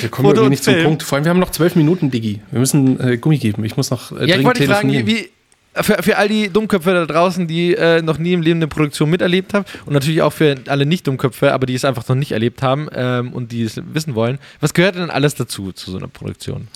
[0.00, 0.86] wir kommen irgendwie nicht zum Film.
[0.86, 1.02] Punkt.
[1.02, 2.40] Vor allem, wir haben noch zwölf Minuten, Digi.
[2.50, 3.64] Wir müssen äh, Gummi geben.
[3.64, 5.24] Ich muss noch äh, Ja, ich dringend wollte dich fragen, wie, telefonieren.
[5.26, 5.30] wie
[5.74, 9.08] für, für all die Dummköpfe da draußen, die äh, noch nie im Leben eine Produktion
[9.10, 12.62] miterlebt haben und natürlich auch für alle Nicht-Dummköpfe, aber die es einfach noch nicht erlebt
[12.62, 16.08] haben ähm, und die es wissen wollen, was gehört denn alles dazu, zu so einer
[16.08, 16.68] Produktion?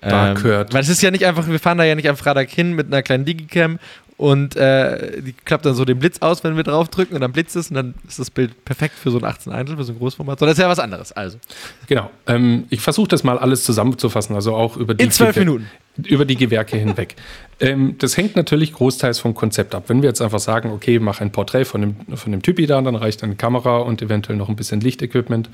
[0.00, 2.48] Da gehört- Weil es ist ja nicht einfach, wir fahren da ja nicht am Freitag
[2.50, 3.80] hin mit einer kleinen Digicam
[4.18, 7.56] und äh, die klappt dann so den Blitz aus, wenn wir draufdrücken und dann blitzt
[7.56, 9.98] es und dann ist das Bild perfekt für so ein 18 Einzel, für so ein
[9.98, 10.38] Großformat.
[10.40, 11.12] Sondern das ist ja was anderes.
[11.12, 11.38] Also,
[11.86, 12.10] Genau.
[12.26, 15.66] Ähm, ich versuche das mal alles zusammenzufassen, also auch über die in zwölf Gewer- Minuten.
[16.04, 17.16] über die Gewerke hinweg.
[17.60, 19.86] Ähm, das hängt natürlich großteils vom Konzept ab.
[19.88, 22.80] Wenn wir jetzt einfach sagen, okay, mach ein Porträt von dem, von dem Typi da,
[22.80, 25.50] dann reicht eine Kamera und eventuell noch ein bisschen Lichtequipment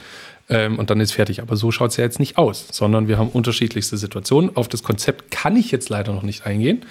[0.49, 1.41] ähm, und dann ist fertig.
[1.41, 4.57] Aber so schaut es ja jetzt nicht aus, sondern wir haben unterschiedlichste Situationen.
[4.57, 6.85] Auf das Konzept kann ich jetzt leider noch nicht eingehen,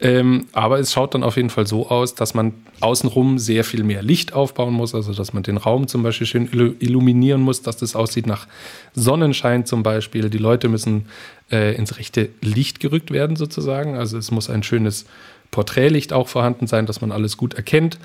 [0.00, 3.84] ähm, aber es schaut dann auf jeden Fall so aus, dass man außenrum sehr viel
[3.84, 7.62] mehr Licht aufbauen muss, also dass man den Raum zum Beispiel schön illu- illuminieren muss,
[7.62, 8.46] dass das aussieht nach
[8.94, 10.30] Sonnenschein zum Beispiel.
[10.30, 11.06] Die Leute müssen
[11.50, 13.96] äh, ins rechte Licht gerückt werden sozusagen.
[13.96, 15.06] Also es muss ein schönes
[15.50, 17.98] Porträtlicht auch vorhanden sein, dass man alles gut erkennt.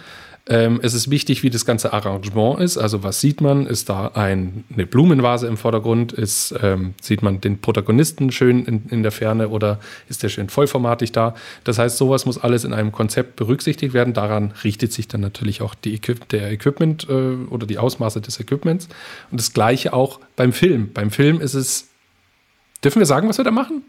[0.49, 2.77] Ähm, es ist wichtig, wie das ganze Arrangement ist.
[2.77, 3.65] Also was sieht man?
[3.65, 6.13] Ist da ein, eine Blumenvase im Vordergrund?
[6.13, 10.49] Ist, ähm, sieht man den Protagonisten schön in, in der Ferne oder ist der schön
[10.49, 11.35] vollformatig da?
[11.63, 14.13] Das heißt, sowas muss alles in einem Konzept berücksichtigt werden.
[14.13, 18.87] Daran richtet sich dann natürlich auch Equip der Equipment äh, oder die Ausmaße des Equipments.
[19.31, 20.91] Und das gleiche auch beim Film.
[20.93, 21.89] Beim Film ist es
[22.83, 23.83] Dürfen wir sagen, was wir da machen?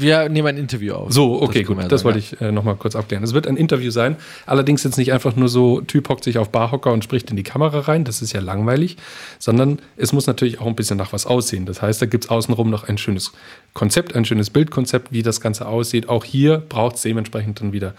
[0.00, 1.12] Wir nehmen ein Interview auf.
[1.12, 1.92] So, okay, das gut.
[1.92, 3.24] Das wollte ich äh, nochmal kurz abklären.
[3.24, 4.16] Es wird ein Interview sein.
[4.46, 7.42] Allerdings jetzt nicht einfach nur so, Typ hockt sich auf Barhocker und spricht in die
[7.42, 8.04] Kamera rein.
[8.04, 8.96] Das ist ja langweilig.
[9.38, 11.66] Sondern es muss natürlich auch ein bisschen nach was aussehen.
[11.66, 13.32] Das heißt, da gibt es außenrum noch ein schönes
[13.74, 16.08] Konzept, ein schönes Bildkonzept, wie das Ganze aussieht.
[16.08, 17.94] Auch hier braucht es dementsprechend dann wieder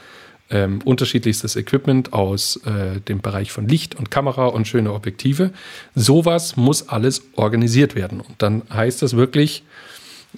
[0.49, 5.51] ähm, unterschiedlichstes Equipment aus äh, dem Bereich von Licht und Kamera und schöne Objektive.
[5.95, 8.19] Sowas muss alles organisiert werden.
[8.21, 9.63] Und dann heißt das wirklich,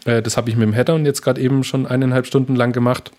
[0.06, 2.72] äh, das habe ich mit dem Header und jetzt gerade eben schon eineinhalb Stunden lang
[2.72, 3.12] gemacht,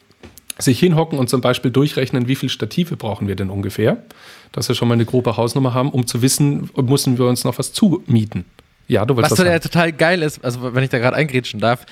[0.58, 4.02] sich hinhocken und zum Beispiel durchrechnen, wie viele Stative brauchen wir denn ungefähr,
[4.52, 7.58] dass wir schon mal eine grobe Hausnummer haben, um zu wissen, müssen wir uns noch
[7.58, 8.44] was zumieten.
[8.88, 11.86] Ja, du willst Was ja total geil ist, also wenn ich da gerade eingrätschen darf,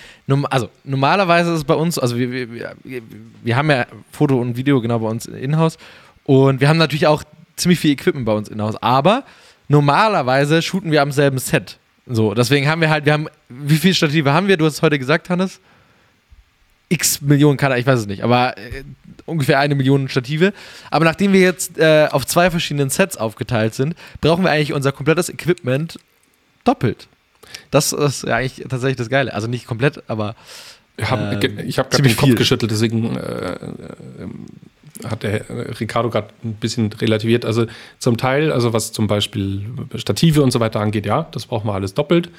[0.51, 3.03] also normalerweise ist es bei uns, also wir, wir, wir,
[3.43, 5.79] wir haben ja Foto und Video genau bei uns in-house
[6.25, 7.23] und wir haben natürlich auch
[7.57, 9.25] ziemlich viel Equipment bei uns in-house, aber
[9.69, 11.79] normalerweise shooten wir am selben Set.
[12.07, 14.57] So, deswegen haben wir halt, wir haben, wie viele Stative haben wir?
[14.57, 15.61] Du hast es heute gesagt, Hannes?
[16.89, 18.83] X Millionen Kanal, ich weiß es nicht, aber äh,
[19.25, 20.53] ungefähr eine Million Stative.
[20.91, 24.91] Aber nachdem wir jetzt äh, auf zwei verschiedenen Sets aufgeteilt sind, brauchen wir eigentlich unser
[24.91, 26.01] komplettes Equipment
[26.65, 27.07] doppelt.
[27.71, 29.33] Das ist ja eigentlich tatsächlich das Geile.
[29.33, 30.35] Also nicht komplett, aber.
[30.99, 32.35] Ähm, ich habe gerade den Kopf viel.
[32.35, 37.45] geschüttelt, deswegen äh, äh, hat der Ricardo gerade ein bisschen relativiert.
[37.45, 37.67] Also
[37.99, 41.75] zum Teil, also was zum Beispiel Stative und so weiter angeht, ja, das brauchen wir
[41.75, 42.31] alles doppelt.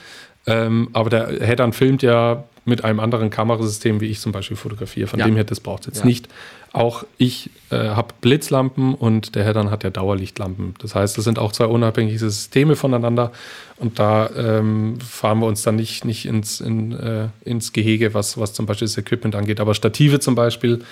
[0.48, 5.08] Ähm, aber der Headern filmt ja mit einem anderen Kamerasystem, wie ich zum Beispiel fotografiere.
[5.08, 5.26] Von ja.
[5.26, 6.06] dem her, das braucht es jetzt ja.
[6.06, 6.28] nicht.
[6.74, 10.76] Auch ich äh, habe Blitzlampen und der Headern hat ja Dauerlichtlampen.
[10.80, 13.32] Das heißt, das sind auch zwei unabhängige Systeme voneinander.
[13.78, 18.38] Und da ähm, fahren wir uns dann nicht, nicht ins, in, äh, ins Gehege, was,
[18.38, 19.60] was zum Beispiel das Equipment angeht.
[19.60, 20.84] Aber Stative zum Beispiel,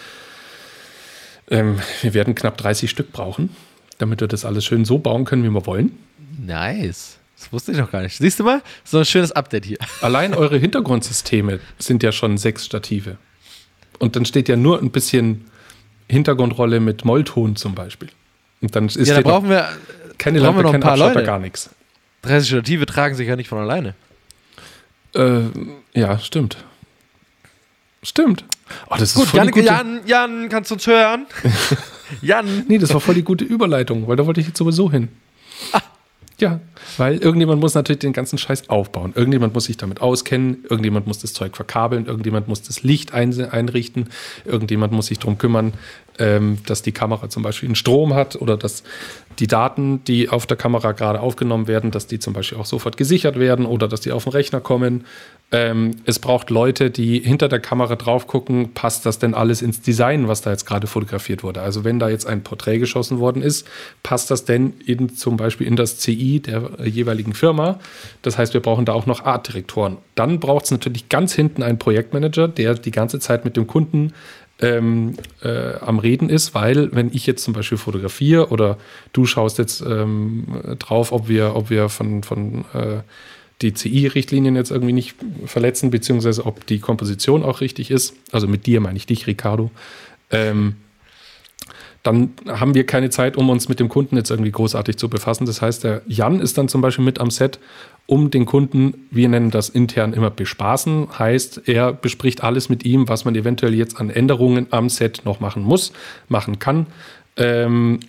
[1.51, 3.51] ähm, wir werden knapp 30 Stück brauchen,
[3.99, 5.91] damit wir das alles schön so bauen können, wie wir wollen.
[6.45, 7.18] Nice.
[7.39, 8.17] Das wusste ich noch gar nicht.
[8.17, 8.61] Siehst du mal?
[8.83, 9.77] So ein schönes Update hier.
[10.01, 13.17] Allein eure Hintergrundsysteme sind ja schon sechs Stative.
[13.97, 15.45] Und dann steht ja nur ein bisschen
[16.09, 18.09] Hintergrundrolle mit Mollton zum Beispiel.
[18.61, 19.69] Und dann ist ja, da brauchen wir
[20.17, 21.69] keine Lampe, kein Abschalter, gar nichts.
[22.23, 23.95] 30 Stative tragen sich ja nicht von alleine.
[25.15, 25.43] Äh,
[25.93, 26.57] ja, stimmt.
[28.03, 28.43] Stimmt.
[28.89, 29.65] Oh, das Gut, ist voll Jan, gute...
[29.65, 31.25] Jan, Jan, kannst du uns hören?
[32.21, 32.65] Jan.
[32.67, 35.07] Nee, das war voll die gute Überleitung, weil da wollte ich jetzt sowieso hin.
[35.71, 35.81] Ah.
[36.39, 36.61] Ja,
[36.97, 39.11] weil irgendjemand muss natürlich den ganzen Scheiß aufbauen.
[39.15, 44.07] Irgendjemand muss sich damit auskennen, irgendjemand muss das Zeug verkabeln, irgendjemand muss das Licht einrichten,
[44.45, 45.73] irgendjemand muss sich darum kümmern,
[46.17, 48.83] ähm, dass die Kamera zum Beispiel einen Strom hat oder dass
[49.39, 52.97] die Daten, die auf der Kamera gerade aufgenommen werden, dass die zum Beispiel auch sofort
[52.97, 55.05] gesichert werden oder dass die auf den Rechner kommen.
[55.51, 59.81] Ähm, es braucht Leute, die hinter der Kamera drauf gucken, passt das denn alles ins
[59.81, 61.61] Design, was da jetzt gerade fotografiert wurde.
[61.61, 63.67] Also wenn da jetzt ein Porträt geschossen worden ist,
[64.03, 67.79] passt das denn in, zum Beispiel in das CI der jeweiligen Firma.
[68.21, 69.97] Das heißt, wir brauchen da auch noch Artdirektoren.
[70.15, 74.13] Dann braucht es natürlich ganz hinten einen Projektmanager, der die ganze Zeit mit dem Kunden
[74.61, 78.77] ähm, äh, am Reden ist, weil wenn ich jetzt zum Beispiel fotografiere oder
[79.13, 80.45] du schaust jetzt ähm,
[80.79, 83.01] drauf, ob wir, ob wir von, von äh,
[83.61, 88.65] die CI-Richtlinien jetzt irgendwie nicht verletzen, beziehungsweise ob die Komposition auch richtig ist, also mit
[88.65, 89.71] dir meine ich dich, Ricardo,
[90.31, 90.75] ähm,
[92.03, 95.45] dann haben wir keine Zeit, um uns mit dem Kunden jetzt irgendwie großartig zu befassen.
[95.45, 97.59] Das heißt, der Jan ist dann zum Beispiel mit am Set
[98.05, 103.07] um den Kunden, wir nennen das intern immer bespaßen, heißt, er bespricht alles mit ihm,
[103.07, 105.91] was man eventuell jetzt an Änderungen am Set noch machen muss,
[106.27, 106.87] machen kann.
[107.37, 107.99] Ähm,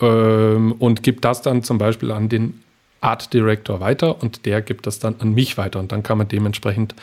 [0.00, 2.62] ähm, und gibt das dann zum Beispiel an den
[3.00, 5.80] Art Director weiter und der gibt das dann an mich weiter.
[5.80, 6.94] Und dann kann man dementsprechend,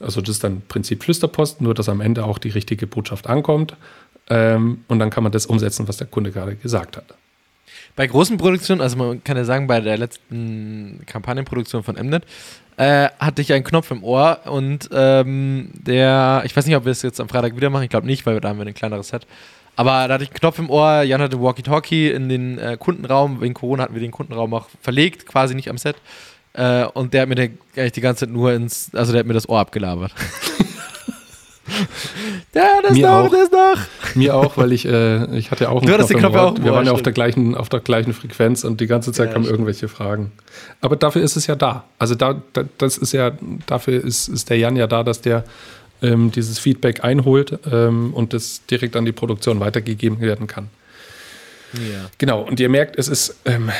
[0.00, 3.76] also das ist dann Prinzip Flüsterpost, nur dass am Ende auch die richtige Botschaft ankommt
[4.30, 7.04] ähm, und dann kann man das umsetzen, was der Kunde gerade gesagt hat.
[7.96, 12.24] Bei großen Produktionen, also man kann ja sagen, bei der letzten Kampagnenproduktion von Mnet,
[12.76, 16.92] äh, hatte ich einen Knopf im Ohr und ähm, der, ich weiß nicht, ob wir
[16.92, 19.08] es jetzt am Freitag wieder machen, ich glaube nicht, weil da haben wir ein kleineres
[19.08, 19.26] Set.
[19.76, 23.40] Aber da hatte ich einen Knopf im Ohr, Jan hatte Walkie-Talkie in den äh, Kundenraum,
[23.40, 25.96] wegen Corona hatten wir den Kundenraum auch verlegt, quasi nicht am Set.
[26.52, 29.26] Äh, und der hat mir der, eigentlich die ganze Zeit nur ins, also der hat
[29.26, 30.12] mir das Ohr abgelabert.
[32.54, 33.30] ja, das Mir noch, auch.
[33.30, 34.14] das noch.
[34.16, 36.92] Mir auch, weil ich, äh, ich hatte auch einen Knopf, Knopf auch Wir waren ja
[36.92, 40.32] auf der, gleichen, auf der gleichen Frequenz und die ganze Zeit ja, kamen irgendwelche Fragen.
[40.80, 41.84] Aber dafür ist es ja da.
[41.98, 43.32] Also da, da das ist ja,
[43.66, 45.44] dafür ist, ist der Jan ja da, dass der
[46.02, 50.68] ähm, dieses Feedback einholt ähm, und das direkt an die Produktion weitergegeben werden kann.
[51.74, 52.10] Ja.
[52.18, 53.70] Genau, und ihr merkt, es ist, ähm,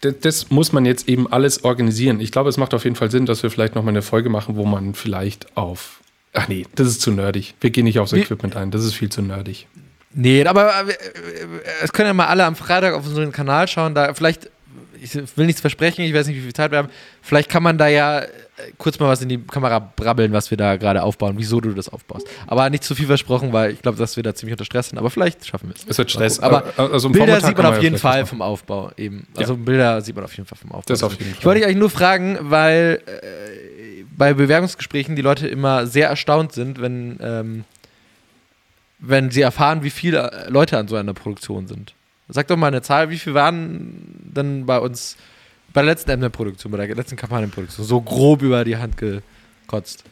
[0.00, 2.20] das muss man jetzt eben alles organisieren.
[2.20, 4.28] Ich glaube, es macht auf jeden Fall Sinn, dass wir vielleicht noch mal eine Folge
[4.28, 6.01] machen, wo man vielleicht auf
[6.34, 7.54] Ach nee, das ist zu nerdig.
[7.60, 8.70] Wir gehen nicht aufs Equipment ein.
[8.70, 9.66] Das ist viel zu nerdig.
[10.14, 10.94] Nee, aber äh,
[11.82, 13.94] es können ja mal alle am Freitag auf unseren Kanal schauen.
[13.94, 14.50] Da vielleicht,
[15.00, 16.88] ich will nichts versprechen, ich weiß nicht, wie viel Zeit wir haben.
[17.22, 18.28] Vielleicht kann man da ja äh,
[18.78, 21.88] kurz mal was in die Kamera brabbeln, was wir da gerade aufbauen, wieso du das
[21.88, 22.26] aufbaust.
[22.46, 24.98] Aber nicht zu viel versprochen, weil ich glaube, dass wir da ziemlich unter Stress sind.
[24.98, 25.84] Aber vielleicht schaffen wir es.
[25.86, 26.40] Es wird Stress.
[26.40, 29.26] Aber also Bilder Vormittag sieht man auf ja jeden Fall vom Aufbau eben.
[29.34, 29.40] Ja.
[29.40, 30.84] Also Bilder sieht man auf jeden Fall vom Aufbau.
[30.92, 31.44] Das auf jeden Ich Fall.
[31.46, 36.80] wollte dich eigentlich nur fragen, weil äh, bei Bewerbungsgesprächen die Leute immer sehr erstaunt sind,
[36.80, 37.64] wenn, ähm,
[39.00, 41.92] wenn sie erfahren, wie viele Leute an so einer Produktion sind.
[42.28, 45.16] Sag doch mal eine Zahl, wie viele waren denn bei uns
[45.72, 50.04] bei der letzten Emner-Produktion, bei der letzten Kampagnenproduktion, so grob über die Hand gekotzt?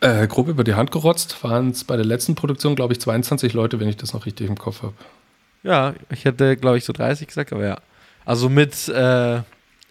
[0.00, 3.52] Äh, grob über die Hand gerotzt waren es bei der letzten Produktion, glaube ich, 22
[3.52, 4.94] Leute, wenn ich das noch richtig im Kopf habe.
[5.62, 7.78] Ja, ich hätte, glaube ich, so 30 gesagt, aber ja.
[8.24, 9.42] Also mit, äh,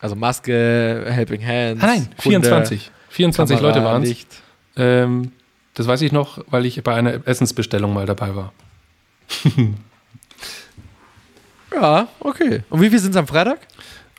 [0.02, 1.82] also Maske, Helping Hands.
[1.82, 2.92] Ah, nein, Kunde, 24.
[3.14, 4.26] 24 Kamera, Leute waren es.
[4.76, 5.32] Ähm,
[5.76, 8.54] das weiß ich noch, weil ich bei einer Essensbestellung mal dabei war.
[11.74, 12.62] Ja, okay.
[12.70, 13.60] Und wie viel sind es am Freitag?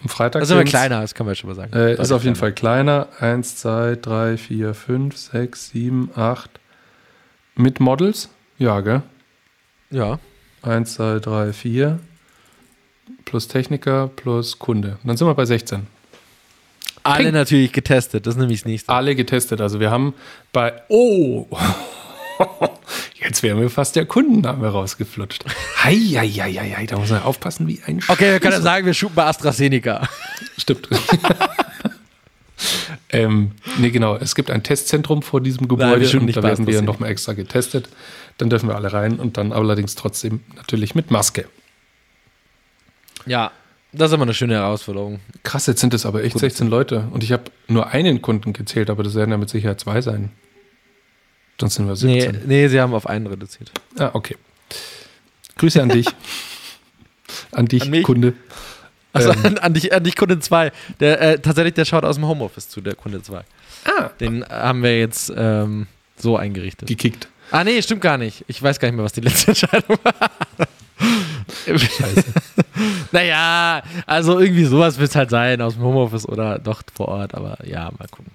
[0.02, 1.72] Am Freitag Das ist sind's- kleiner, das kann man schon mal sagen.
[1.72, 2.34] Äh, ist auf jeden.
[2.36, 3.08] Fall kleiner.
[3.20, 6.50] 1, 2, 3, 4, 5, 6, 7, 8.
[7.54, 8.28] Mit Models?
[8.58, 9.02] Ja, gell?
[9.90, 10.18] Ja.
[10.62, 12.00] 1, 2, 3, 4.
[13.24, 14.98] Plus Techniker plus Kunde.
[15.04, 15.86] Dann sind wir bei 16.
[17.04, 18.92] Alle natürlich getestet, das ist nämlich das nächste.
[18.92, 19.60] Alle getestet.
[19.60, 20.14] Also wir haben
[20.52, 20.72] bei.
[20.88, 21.46] Oh!
[23.22, 25.44] Jetzt wären wir fast der Kundenname rausgeflutscht.
[25.82, 28.94] Hei, hei, hei, hei, da muss man aufpassen wie ein Okay, wir können sagen, wir
[28.94, 30.08] shooten bei AstraZeneca.
[30.58, 30.88] Stimmt.
[33.10, 34.16] ähm, nee, genau.
[34.16, 37.88] Es gibt ein Testzentrum vor diesem Gebäude shooten und da werden wir nochmal extra getestet.
[38.38, 41.46] Dann dürfen wir alle rein und dann allerdings trotzdem natürlich mit Maske.
[43.26, 43.52] Ja,
[43.94, 45.20] das ist immer eine schöne Herausforderung.
[45.42, 48.90] Krass, jetzt sind es aber echt 16 Leute und ich habe nur einen Kunden gezählt,
[48.90, 50.30] aber das werden ja mit Sicherheit zwei sein.
[51.58, 52.42] Dann sind wir Nee, 17.
[52.48, 53.70] nee, sie haben auf einen reduziert.
[53.98, 54.36] Ah, okay.
[55.56, 56.06] Grüße an dich.
[57.52, 58.02] an dich, An mich?
[58.02, 58.34] Kunde.
[59.12, 59.44] Also Ähm.
[59.44, 60.72] an, an, dich, an dich, Kunde 2.
[60.98, 63.42] Der, äh, tatsächlich, der schaut aus dem Homeoffice zu, der Kunde 2.
[63.84, 66.88] Ah, Den haben wir jetzt ähm, so eingerichtet.
[66.88, 67.28] gekickt.
[67.52, 68.44] Ah, nee, stimmt gar nicht.
[68.48, 70.30] Ich weiß gar nicht mehr, was die letzte Entscheidung war.
[71.66, 72.24] Scheiße.
[73.12, 77.34] Naja, also irgendwie sowas wird es halt sein, aus dem Homeoffice oder doch vor Ort,
[77.34, 78.32] aber ja, mal gucken.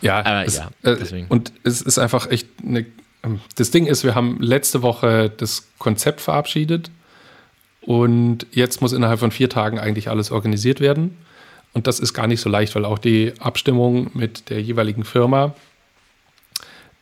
[0.00, 1.26] Ja, Aber es, ja, äh, deswegen.
[1.28, 2.86] und es ist einfach echt eine.
[3.22, 6.90] ähm, Das Ding ist, wir haben letzte Woche das Konzept verabschiedet
[7.82, 11.16] und jetzt muss innerhalb von vier Tagen eigentlich alles organisiert werden.
[11.72, 15.54] Und das ist gar nicht so leicht, weil auch die Abstimmung mit der jeweiligen Firma,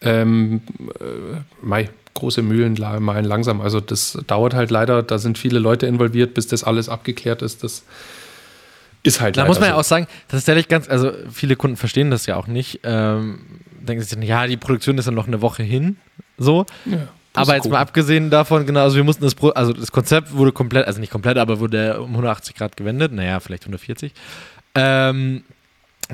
[0.03, 0.61] ähm,
[1.01, 3.61] äh, mei, große Mühlen malen langsam.
[3.61, 7.63] Also das dauert halt leider, da sind viele Leute involviert, bis das alles abgeklärt ist.
[7.63, 7.85] Das
[9.03, 9.81] ist halt Da muss man ja so.
[9.81, 12.81] auch sagen, tatsächlich ganz, also viele Kunden verstehen das ja auch nicht.
[12.83, 13.39] Ähm,
[13.81, 15.97] denken sich dann, ja, die Produktion ist dann noch eine Woche hin.
[16.39, 16.67] So.
[16.85, 17.73] Ja, das Aber ist jetzt cool.
[17.73, 21.01] mal abgesehen davon, genau, also wir mussten das, Pro also das Konzept wurde komplett, also
[21.01, 24.13] nicht komplett, aber wurde um 180 Grad gewendet, naja, vielleicht 140.
[24.75, 25.45] Ähm,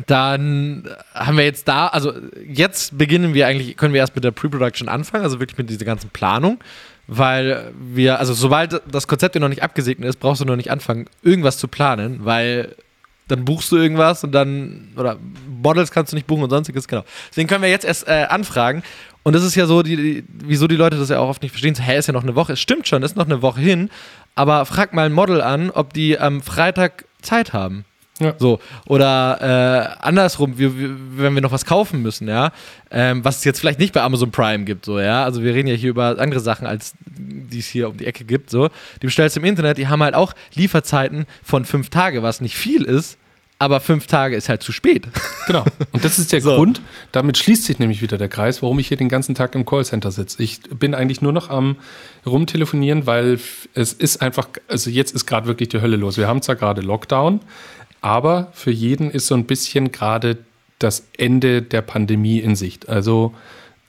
[0.07, 2.13] dann haben wir jetzt da, also
[2.47, 5.85] jetzt beginnen wir eigentlich, können wir erst mit der Pre-Production anfangen, also wirklich mit dieser
[5.85, 6.59] ganzen Planung,
[7.07, 10.71] weil wir, also sobald das Konzept ja noch nicht abgesegnet ist, brauchst du noch nicht
[10.71, 12.75] anfangen, irgendwas zu planen, weil
[13.29, 15.19] dann buchst du irgendwas und dann, oder
[15.63, 17.05] Models kannst du nicht buchen und sonstiges, genau.
[17.31, 18.83] Deswegen können wir jetzt erst äh, anfragen.
[19.23, 21.53] Und das ist ja so, die, die, wieso die Leute das ja auch oft nicht
[21.53, 21.75] verstehen.
[21.75, 22.55] So, hä, ist ja noch eine Woche.
[22.55, 23.89] Es stimmt schon, ist noch eine Woche hin.
[24.35, 27.85] Aber frag mal ein Model an, ob die am Freitag Zeit haben.
[28.23, 28.35] Ja.
[28.39, 28.61] So.
[28.87, 32.53] Oder äh, andersrum, wir, wir, wenn wir noch was kaufen müssen, ja,
[32.91, 35.25] ähm, was es jetzt vielleicht nicht bei Amazon Prime gibt, so, ja.
[35.25, 38.25] Also wir reden ja hier über andere Sachen, als die es hier um die Ecke
[38.25, 38.51] gibt.
[38.51, 38.69] So.
[39.01, 42.57] Die bestellst du im Internet, die haben halt auch Lieferzeiten von fünf Tage, was nicht
[42.57, 43.19] viel ist,
[43.63, 45.07] aber fünf Tage ist halt zu spät.
[45.47, 45.65] Genau.
[45.93, 46.57] Und das ist der So.
[46.57, 46.83] Grund,
[47.13, 50.11] damit schließt sich nämlich wieder der Kreis, warum ich hier den ganzen Tag im Callcenter
[50.11, 50.43] sitze.
[50.43, 51.77] Ich bin eigentlich nur noch am
[52.27, 53.39] rumtelefonieren, weil
[53.75, 56.17] es ist einfach, also jetzt ist gerade wirklich die Hölle los.
[56.17, 57.39] Wir haben zwar gerade Lockdown,
[58.03, 60.39] aber für jeden ist so ein bisschen gerade
[60.79, 62.89] das Ende der Pandemie in Sicht.
[62.89, 63.33] Also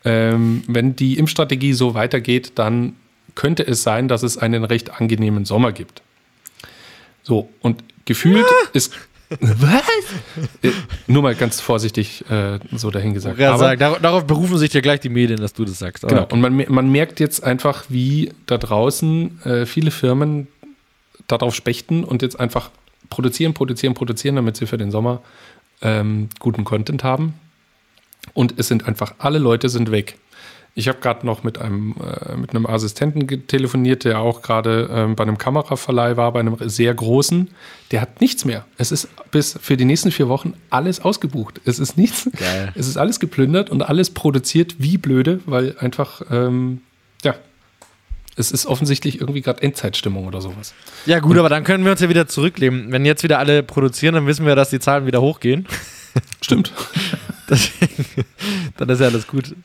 [0.06, 2.96] ähm, wenn die Impfstrategie so weitergeht, dann
[3.36, 6.02] könnte es sein, dass es einen recht angenehmen Sommer gibt.
[7.24, 8.94] So, und gefühlt ist.
[9.40, 9.82] Was?
[10.62, 10.70] Äh,
[11.08, 13.40] Nur mal ganz vorsichtig äh, so dahingesagt.
[13.40, 16.06] Ja, Aber- sagen, dar darauf berufen sich ja gleich die Medien, dass du das sagst.
[16.06, 16.28] Aber Genau.
[16.32, 20.48] Und man, man merkt jetzt einfach, wie da draußen äh, viele Firmen
[21.28, 22.70] darauf spechten und jetzt einfach
[23.10, 25.22] produzieren, produzieren, produzieren, damit sie für den Sommer
[25.82, 27.34] ähm, guten Content haben.
[28.34, 30.18] Und es sind einfach, alle Leute sind weg.
[30.76, 35.16] Ich habe gerade noch mit einem, äh, mit einem Assistenten telefoniert, der auch gerade ähm,
[35.16, 37.50] bei einem Kameraverleih war, bei einem sehr großen.
[37.92, 38.66] Der hat nichts mehr.
[38.78, 41.62] Es ist bis für die nächsten vier Wochen alles ausgebucht.
[41.66, 42.28] Es ist nichts.
[42.38, 42.72] Geil.
[42.74, 46.82] Es ist alles geplündert und alles produziert wie blöde, weil einfach, ähm,
[47.24, 47.36] ja,
[48.36, 50.74] Es ist offensichtlich irgendwie gerade Endzeitstimmung oder sowas.
[51.06, 52.92] Ja, gut, aber dann können wir uns ja wieder zurückleben.
[52.92, 55.68] Wenn jetzt wieder alle produzieren, dann wissen wir, dass die Zahlen wieder hochgehen.
[56.42, 56.72] Stimmt.
[57.50, 58.06] Deswegen,
[58.78, 59.56] dann ist ja alles gut.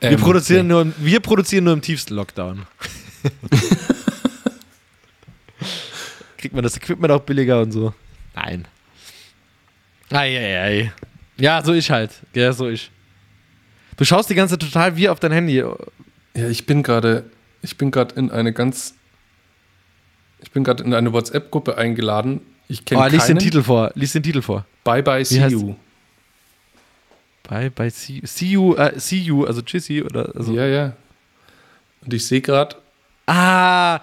[0.00, 2.66] Wir, Ähm, produzieren nur, im- wir produzieren nur im tiefsten Lockdown.
[6.36, 7.94] Kriegt man das Equipment auch billiger und so?
[8.34, 8.66] Nein.
[10.10, 10.92] Eieiei.
[11.38, 12.10] Ja, so ich halt.
[12.34, 12.90] Ja, so ich.
[13.96, 15.64] Du schaust die ganze Zeit total wie auf dein Handy.
[16.36, 17.24] Ja, ich bin gerade,
[17.62, 18.94] ich bin gerade in eine ganz,
[20.40, 22.40] ich bin gerade in eine WhatsApp-Gruppe eingeladen.
[22.68, 23.38] Ich kenne Oh, lies den keinen.
[23.44, 23.92] Titel vor.
[23.94, 24.64] Lies den Titel vor.
[24.84, 25.76] Bye bye, see you.
[27.48, 30.52] Bye, bye, see, see you, äh, see you, also tschüssi oder also.
[30.54, 30.92] Ja, ja.
[32.00, 32.76] Und ich sehe gerade,
[33.26, 34.00] Ah,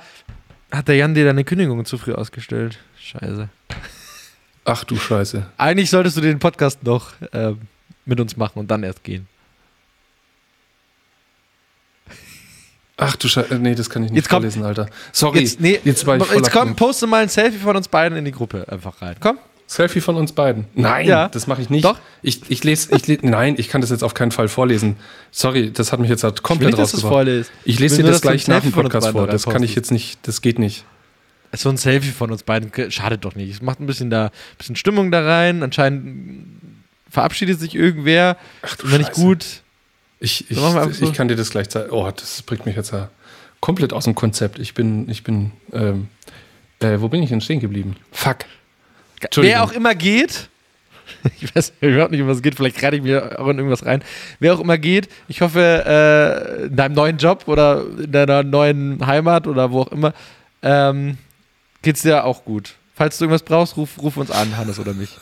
[0.72, 2.80] hat der Jan dir deine Kündigung zu früh ausgestellt?
[3.00, 3.50] Scheiße.
[4.66, 5.46] ach du Scheiße.
[5.58, 7.60] Eigentlich solltest du den Podcast noch ähm,
[8.06, 9.28] mit uns machen und dann erst gehen.
[13.04, 13.56] Ach du Scheiße.
[13.56, 14.88] Nee, das kann ich nicht Jetzt vorlesen, Alter.
[15.12, 15.40] Sorry.
[15.40, 18.26] Jetzt, nee, jetzt war ich jetzt komm, poste mal ein Selfie von uns beiden in
[18.26, 19.16] die Gruppe einfach rein.
[19.20, 19.40] Komm.
[19.66, 20.66] Selfie von uns beiden.
[20.76, 21.30] Nein, Ja.
[21.30, 21.86] das mache ich nicht.
[21.86, 21.98] Doch.
[22.22, 24.98] Ich, ich lese, ich lese, nein, ich kann das jetzt auf keinen Fall vorlesen.
[25.32, 27.52] Sorry, das hat mich jetzt halt Ich will komplett du es rausgebracht.
[27.64, 29.26] Ich lese will dir das ein gleich nach dem Podcast vor.
[29.26, 30.84] da Das kann ich jetzt nicht, das geht nicht.
[31.54, 33.50] So ein Selfie von uns beiden schadet doch nicht.
[33.52, 35.64] Es macht ein bisschen da, ein bisschen Stimmung da rein.
[35.64, 36.46] Anscheinend
[37.10, 38.38] verabschiedet sich irgendwer.
[38.62, 39.22] Ach du Und wenn nicht Scheiße.
[39.22, 39.46] gut.
[40.24, 40.90] Ich, ich, so.
[41.02, 41.90] ich kann dir das gleich zeigen.
[41.90, 43.10] Oh, das bringt mich jetzt ja
[43.60, 44.60] komplett aus dem Konzept.
[44.60, 46.10] Ich bin, ich bin, ähm,
[46.80, 47.96] äh, wo bin ich denn stehen geblieben?
[48.12, 48.38] Fuck.
[49.36, 50.50] Wer auch immer geht,
[51.42, 53.84] ich weiß überhaupt nicht, um was es geht, vielleicht reite ich mir auch in irgendwas
[53.84, 54.04] rein.
[54.40, 59.06] Wer auch immer geht, ich hoffe, äh, in deinem neuen Job oder in deiner neuen
[59.06, 60.14] Heimat oder wo auch immer,
[60.62, 61.18] ähm,
[61.82, 62.76] geht's dir auch gut.
[62.94, 65.18] Falls du irgendwas brauchst, ruf, ruf uns an, Hannes oder mich.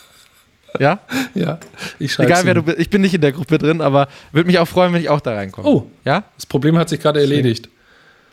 [0.80, 1.00] Ja?
[1.34, 1.60] Ja,
[1.98, 2.80] ich schreibe Egal wer du bist.
[2.80, 5.22] Ich bin nicht in der Gruppe drin, aber würde mich auch freuen, wenn ich auch
[5.22, 5.68] da reinkomme.
[5.68, 6.24] Oh, Ja?
[6.36, 7.70] das Problem hat sich gerade erledigt.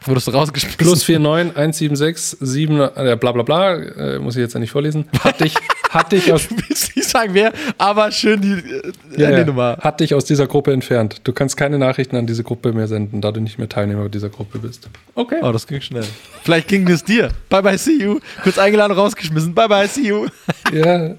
[0.05, 0.79] Wurdest du rausgeschmissen?
[0.79, 1.57] Plus 49
[1.91, 5.07] 176 7 äh, bla bla bla, äh, muss ich jetzt ja nicht vorlesen.
[5.25, 5.55] Hat dich,
[5.91, 9.79] hat dich aus, Du willst nicht sagen, wer, aber schön die äh, ja, ja, Handynummer.
[9.81, 11.21] hat dich aus dieser Gruppe entfernt.
[11.25, 14.29] Du kannst keine Nachrichten an diese Gruppe mehr senden, da du nicht mehr Teilnehmer dieser
[14.29, 14.89] Gruppe bist.
[15.17, 15.39] Okay.
[15.43, 16.05] Oh, das ging schnell.
[16.45, 17.31] Vielleicht ging es dir.
[17.49, 18.21] Bye bye, see you.
[18.45, 19.55] Kurz eingeladen, rausgeschmissen.
[19.55, 20.27] Bye bye, see you.
[20.73, 21.15] Ja, äh, Ja,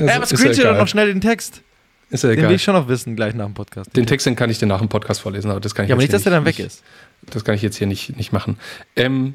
[0.00, 0.78] aber ja screenshot doch egal.
[0.78, 1.60] noch schnell den Text.
[2.10, 2.54] Ist ja Den will egal.
[2.56, 3.96] ich schon noch wissen, gleich nach dem Podcast.
[3.96, 5.94] Den Text den kann ich dir nach dem Podcast vorlesen, aber das kann ich ja,
[5.94, 6.82] aber nicht, dass der dann weg nicht, ist.
[7.30, 8.58] Das kann ich jetzt hier nicht, nicht machen.
[8.96, 9.34] Ähm,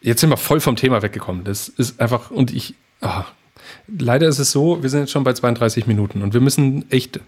[0.00, 1.44] jetzt sind wir voll vom Thema weggekommen.
[1.44, 3.24] Das ist einfach, und ich, ah,
[3.86, 7.20] leider ist es so, wir sind jetzt schon bei 32 Minuten und wir müssen echt,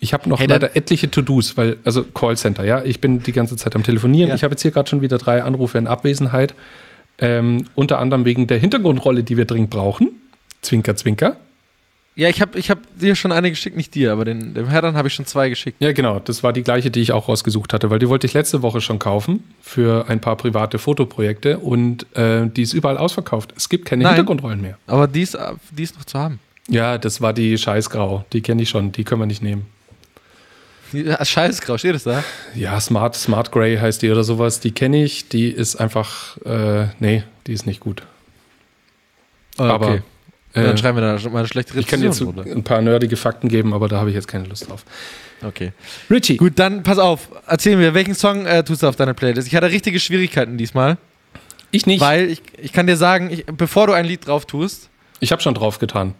[0.00, 3.56] ich habe noch Hey, leider etliche To-Dos, weil, also Callcenter, ja, ich bin die ganze
[3.56, 4.30] Zeit am Telefonieren.
[4.30, 4.34] Ja.
[4.34, 6.54] Ich habe jetzt hier gerade schon wieder drei Anrufe in Abwesenheit,
[7.18, 10.10] ähm, unter anderem wegen der Hintergrundrolle, die wir dringend brauchen.
[10.60, 11.36] Zwinker, zwinker.
[12.14, 14.96] Ja, ich habe ich hab dir schon eine geschickt, nicht dir, aber den, dem Herrn
[14.96, 15.78] habe ich schon zwei geschickt.
[15.80, 16.18] Ja, genau.
[16.18, 18.82] Das war die gleiche, die ich auch rausgesucht hatte, weil die wollte ich letzte Woche
[18.82, 23.54] schon kaufen für ein paar private Fotoprojekte und äh, die ist überall ausverkauft.
[23.56, 24.14] Es gibt keine Nein.
[24.14, 24.76] Hintergrundrollen mehr.
[24.86, 25.38] Aber die ist,
[25.70, 26.38] die ist noch zu haben.
[26.68, 28.26] Ja, das war die Scheißgrau.
[28.32, 28.92] Die kenne ich schon.
[28.92, 29.66] Die können wir nicht nehmen.
[30.92, 32.22] Ja, Scheißgrau, steht es da?
[32.54, 34.60] Ja, Smart, Smart Gray heißt die oder sowas.
[34.60, 35.28] Die kenne ich.
[35.30, 38.02] Die ist einfach, äh, nee, die ist nicht gut.
[39.58, 40.02] Oh, Aber okay.
[40.54, 42.80] Äh, dann schreiben wir da mal eine schlechte ich kann dir jetzt Rezension ein paar
[42.82, 44.84] nerdige Fakten geben, aber da habe ich jetzt keine Lust drauf.
[45.44, 45.72] Okay.
[46.10, 46.36] Richie.
[46.36, 47.28] Gut, dann pass auf.
[47.46, 49.48] Erzähl mir, welchen Song äh, tust du auf deiner Playlist?
[49.48, 50.98] Ich hatte richtige Schwierigkeiten diesmal,
[51.72, 52.00] Ich nicht.
[52.00, 54.88] weil ich, ich kann dir sagen, ich, bevor du ein Lied drauf tust,
[55.20, 56.14] ich habe schon drauf getan.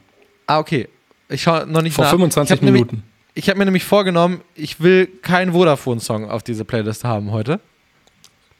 [0.46, 0.88] ah, okay.
[1.28, 2.10] Ich schaue noch nicht Vor nach.
[2.10, 3.02] 25 ich hab nämlich- Minuten.
[3.34, 7.60] Ich habe mir nämlich vorgenommen, ich will keinen Vodafone-Song auf diese Playlist haben heute.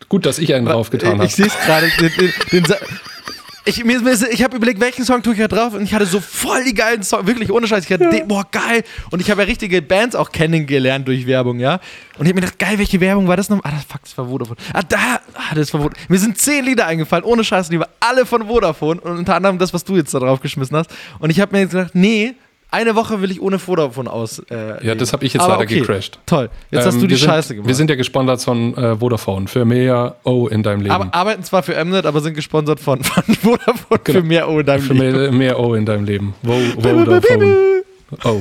[0.09, 1.25] Gut, dass ich einen drauf getan ich habe.
[1.27, 1.89] ich sehe es gerade.
[2.01, 2.77] den, den, den Sa-
[3.65, 6.21] ich mir, ich habe überlegt, welchen Song tue ich da drauf und ich hatte so
[6.21, 7.85] voll die geilen Songs, wirklich ohne Scheiß.
[7.85, 8.83] Ich hatte, den, boah, geil.
[9.11, 11.75] Und ich habe ja richtige Bands auch kennengelernt durch Werbung, ja.
[12.19, 13.63] Und ich habe mir gedacht, geil, welche Werbung war das noch?
[13.65, 14.57] Ah, das, fuck, das war Vodafone.
[14.73, 16.07] Ah, da, ah, das war Vodafone.
[16.09, 19.59] Mir sind zehn Lieder eingefallen, ohne Scheiß, die waren alle von Vodafone und unter anderem
[19.59, 20.91] das, was du jetzt da drauf geschmissen hast.
[21.21, 22.35] Und ich habe mir jetzt gedacht, nee,
[22.73, 24.41] eine Woche will ich ohne Vodafone aus.
[24.51, 26.19] Äh, Ja, das habe ich jetzt Aber leider okay, gecrashed.
[26.27, 26.51] Toll.
[26.71, 27.69] Jetzt hast Ähm, du die sind, Scheiße gemacht.
[27.69, 30.93] Wir sind ja gesponsert von äh, Vodafone für mehr O in deinem Leben.
[30.95, 34.19] aber, arbeiten zwar für Mnet, aber sind gesponsert von, von Vodafone Genau.
[34.21, 35.17] für mehr O in deinem für Leben.
[35.21, 36.35] mehr, mehr O in deinem Leben.
[36.43, 37.83] Vo, Vodafone.
[38.25, 38.41] Oh.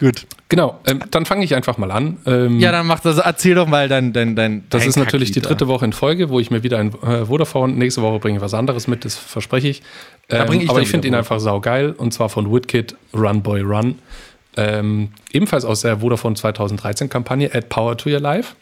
[0.00, 0.26] Gut.
[0.48, 2.18] Genau, ähm, dann fange ich einfach mal an.
[2.24, 3.18] Ähm, Ja, dann mach das.
[3.18, 4.12] Erzähl doch mal dein.
[4.12, 6.78] dein, dein das dein ist natürlich die dritte Woche in Folge, wo ich mir wieder
[6.78, 9.82] ein äh, Vodafone, nächste Woche bringe ich was anderes mit, das verspreche ich.
[10.28, 13.62] Ähm, bring ich aber ich finde ihn einfach saugeil und zwar von Woodkid, Run Boy
[13.62, 13.98] Run.
[14.56, 18.54] Ähm, ebenfalls aus der Vodafone 2013 Kampagne Add Power to Your Life.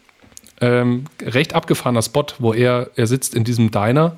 [0.60, 4.16] Ähm, recht abgefahrener Spot, wo er, er sitzt in diesem Diner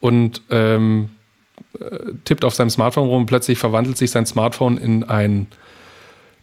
[0.00, 1.10] und ähm,
[1.78, 3.26] äh, tippt auf seinem Smartphone rum.
[3.26, 5.46] Plötzlich verwandelt sich sein Smartphone in ein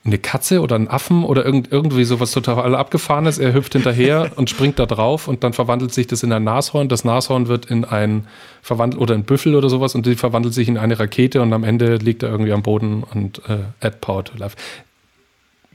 [0.04, 3.38] eine Katze oder einen Affen oder irgend, irgendwie sowas total abgefahrenes.
[3.38, 6.90] Er hüpft hinterher und springt da drauf und dann verwandelt sich das in ein Nashorn.
[6.90, 8.26] Das Nashorn wird in ein
[8.64, 11.64] verwandelt oder ein Büffel oder sowas und die verwandelt sich in eine Rakete und am
[11.64, 14.56] Ende liegt er irgendwie am Boden und äh, add power to life.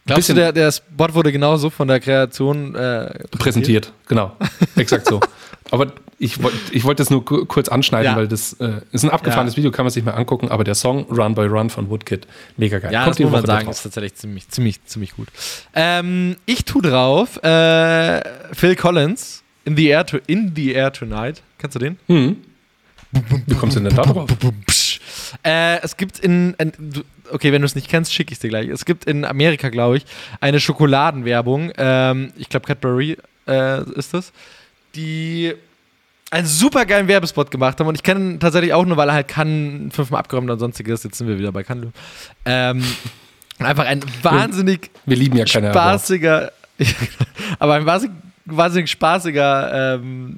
[0.06, 3.92] Glaubst du, der, der Spot wurde genauso von der Kreation äh, präsentiert?
[4.08, 4.32] Genau,
[4.76, 5.20] exakt so.
[5.70, 8.16] Aber ich wollte ich wollt das nur kurz anschneiden, ja.
[8.16, 9.58] weil das äh, ist ein abgefahrenes ja.
[9.58, 12.78] Video, kann man sich mal angucken, aber der Song Run by Run von Woodkid, mega
[12.78, 12.92] geil.
[12.92, 15.28] Ja, Kommt das muss man sagen, ist tatsächlich ziemlich, ziemlich, ziemlich gut.
[15.74, 21.42] Ähm, ich tu drauf äh, Phil Collins, In the Air, to, in the Air Tonight.
[21.58, 21.98] Kennst du den?
[22.06, 22.36] Hm.
[23.46, 24.30] Wie kommst du denn da drauf?
[25.42, 26.72] Äh, es gibt in, in,
[27.30, 28.68] okay, wenn du es nicht kennst, schicke ich es dir gleich.
[28.68, 30.06] Es gibt in Amerika, glaube ich,
[30.40, 31.72] eine Schokoladenwerbung.
[31.76, 34.32] Ähm, ich glaube, Cadbury äh, ist das.
[34.94, 35.54] Die
[36.30, 39.14] einen super geilen Werbespot gemacht haben und ich kenne ihn tatsächlich auch nur, weil er
[39.14, 41.04] halt kann fünfmal abgeräumt und sonstiges.
[41.04, 41.90] Jetzt sind wir wieder bei Cannes.
[42.44, 42.84] Ähm,
[43.58, 46.52] einfach ein wahnsinnig wir, wir lieben ja keine spaßiger,
[47.58, 50.36] aber ein wahnsinnig, wahnsinnig spaßiger ähm,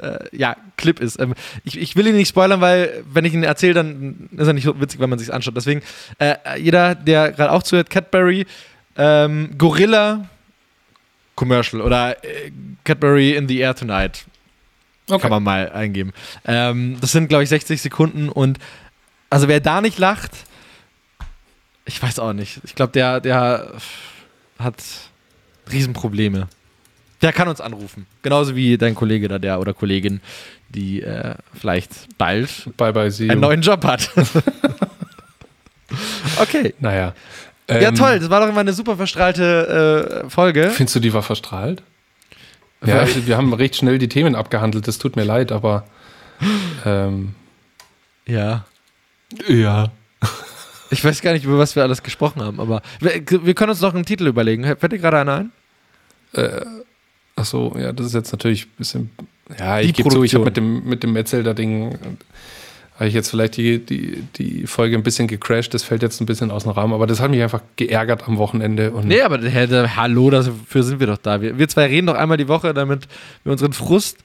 [0.00, 1.20] äh, ja, Clip ist.
[1.20, 1.34] Ähm,
[1.64, 4.64] ich, ich will ihn nicht spoilern, weil wenn ich ihn erzähle, dann ist er nicht
[4.64, 5.56] so witzig, wenn man sich anschaut.
[5.56, 5.82] Deswegen,
[6.18, 8.46] äh, jeder, der gerade auch zuhört, Cadbury,
[8.96, 10.28] ähm, Gorilla
[11.36, 12.50] Commercial oder äh,
[12.84, 14.24] Cadbury in the Air Tonight.
[15.08, 15.22] Okay.
[15.22, 16.12] Kann man mal eingeben.
[16.44, 18.58] Ähm, das sind, glaube ich, 60 Sekunden und
[19.30, 20.32] also wer da nicht lacht,
[21.84, 22.60] ich weiß auch nicht.
[22.64, 23.72] Ich glaube, der, der
[24.58, 24.76] hat
[25.72, 26.48] Riesenprobleme.
[27.22, 28.06] Der kann uns anrufen.
[28.22, 30.20] Genauso wie dein Kollege da, der oder Kollegin,
[30.68, 34.10] die äh, vielleicht bald bye bye, einen neuen Job hat.
[36.40, 36.74] okay.
[36.78, 37.14] Naja.
[37.66, 38.20] Ähm, ja, toll.
[38.20, 40.70] Das war doch immer eine super verstrahlte äh, Folge.
[40.70, 41.82] Findest du, die war verstrahlt?
[42.84, 44.86] Ja, wir haben recht schnell die Themen abgehandelt.
[44.86, 45.84] Das tut mir leid, aber.
[46.84, 47.34] Ähm,
[48.26, 48.64] ja.
[49.48, 49.90] Ja.
[50.90, 53.80] Ich weiß gar nicht, über was wir alles gesprochen haben, aber wir, wir können uns
[53.80, 54.64] noch einen Titel überlegen.
[54.64, 55.52] Fällt dir gerade einer ein?
[56.32, 56.64] Äh,
[57.36, 59.10] ach so, ja, das ist jetzt natürlich ein bisschen.
[59.58, 61.98] Ja, ich gebe zu, ich habe mit dem, mit dem Metzelder-Ding
[62.98, 66.26] habe ich jetzt vielleicht die, die, die Folge ein bisschen gecrashed, das fällt jetzt ein
[66.26, 68.90] bisschen aus dem Rahmen, aber das hat mich einfach geärgert am Wochenende.
[68.90, 71.40] Und nee, aber hey, da, hallo, dafür sind wir doch da.
[71.40, 73.06] Wir, wir zwei reden doch einmal die Woche, damit
[73.44, 74.18] wir unseren Frust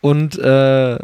[0.00, 0.98] und äh,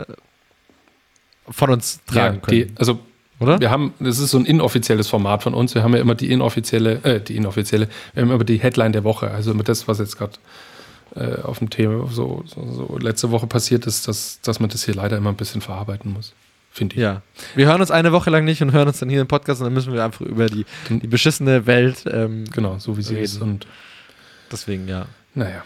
[1.48, 2.76] von uns tragen ja, die, können.
[2.78, 2.98] also
[3.38, 3.60] oder?
[3.60, 5.74] Wir haben, das ist so ein inoffizielles Format von uns.
[5.74, 9.04] Wir haben ja immer die inoffizielle, äh, die inoffizielle, wir haben immer die Headline der
[9.04, 9.30] Woche.
[9.30, 10.32] Also mit das, was jetzt gerade
[11.14, 14.84] äh, auf dem Thema so, so, so, letzte Woche passiert ist, dass, dass man das
[14.84, 16.32] hier leider immer ein bisschen verarbeiten muss
[16.74, 17.02] finde ich.
[17.02, 17.22] Ja.
[17.54, 19.66] Wir hören uns eine Woche lang nicht und hören uns dann hier im Podcast und
[19.66, 22.04] dann müssen wir einfach über die, die beschissene Welt.
[22.06, 23.24] Ähm, genau, so wie sie reden.
[23.24, 23.40] ist.
[23.40, 23.66] Und
[24.50, 25.06] deswegen, ja.
[25.34, 25.62] Naja.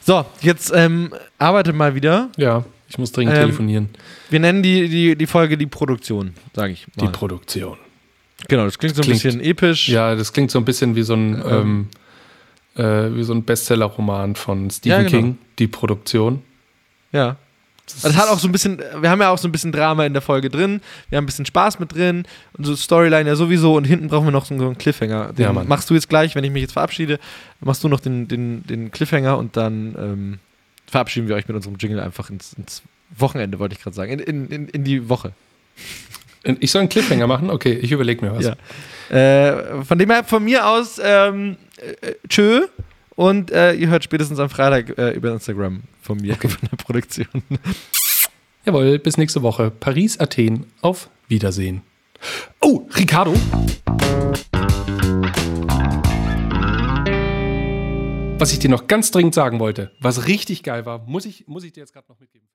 [0.00, 2.30] So, jetzt ähm, arbeite mal wieder.
[2.36, 3.88] Ja, ich muss dringend ähm, telefonieren.
[4.30, 7.06] Wir nennen die, die, die Folge die Produktion, sage ich mal.
[7.06, 7.76] Die Produktion.
[8.46, 9.88] Genau, das klingt so ein klingt, bisschen episch.
[9.88, 11.88] Ja, das klingt so ein bisschen wie so ein, ähm,
[12.76, 15.10] ähm äh, so ein Bestseller-Roman von Stephen ja, genau.
[15.10, 16.42] King, die Produktion.
[17.10, 17.36] Ja.
[18.02, 20.12] Das hat auch so ein bisschen, wir haben ja auch so ein bisschen Drama in
[20.12, 22.24] der Folge drin, wir haben ein bisschen Spaß mit drin
[22.56, 25.32] und so Storyline ja sowieso und hinten brauchen wir noch so einen Cliffhanger.
[25.32, 27.18] Den ja, machst du jetzt gleich, wenn ich mich jetzt verabschiede,
[27.60, 30.38] machst du noch den, den, den Cliffhanger und dann ähm,
[30.86, 32.82] verabschieden wir euch mit unserem Jingle einfach ins, ins
[33.16, 35.32] Wochenende, wollte ich gerade sagen, in, in, in, in die Woche.
[36.60, 37.50] Ich soll einen Cliffhanger machen?
[37.50, 38.44] Okay, ich überlege mir was.
[39.10, 39.14] Ja.
[39.14, 42.66] Äh, von dem her, von mir aus, ähm, äh, tschö.
[43.18, 46.48] Und äh, ihr hört spätestens am Freitag äh, über Instagram von mir, okay.
[46.48, 47.26] von der Produktion.
[48.64, 49.72] Jawohl, bis nächste Woche.
[49.72, 51.82] Paris, Athen, auf Wiedersehen.
[52.60, 53.34] Oh, Ricardo.
[58.38, 61.64] Was ich dir noch ganz dringend sagen wollte, was richtig geil war, muss ich, muss
[61.64, 62.46] ich dir jetzt gerade noch mitgeben.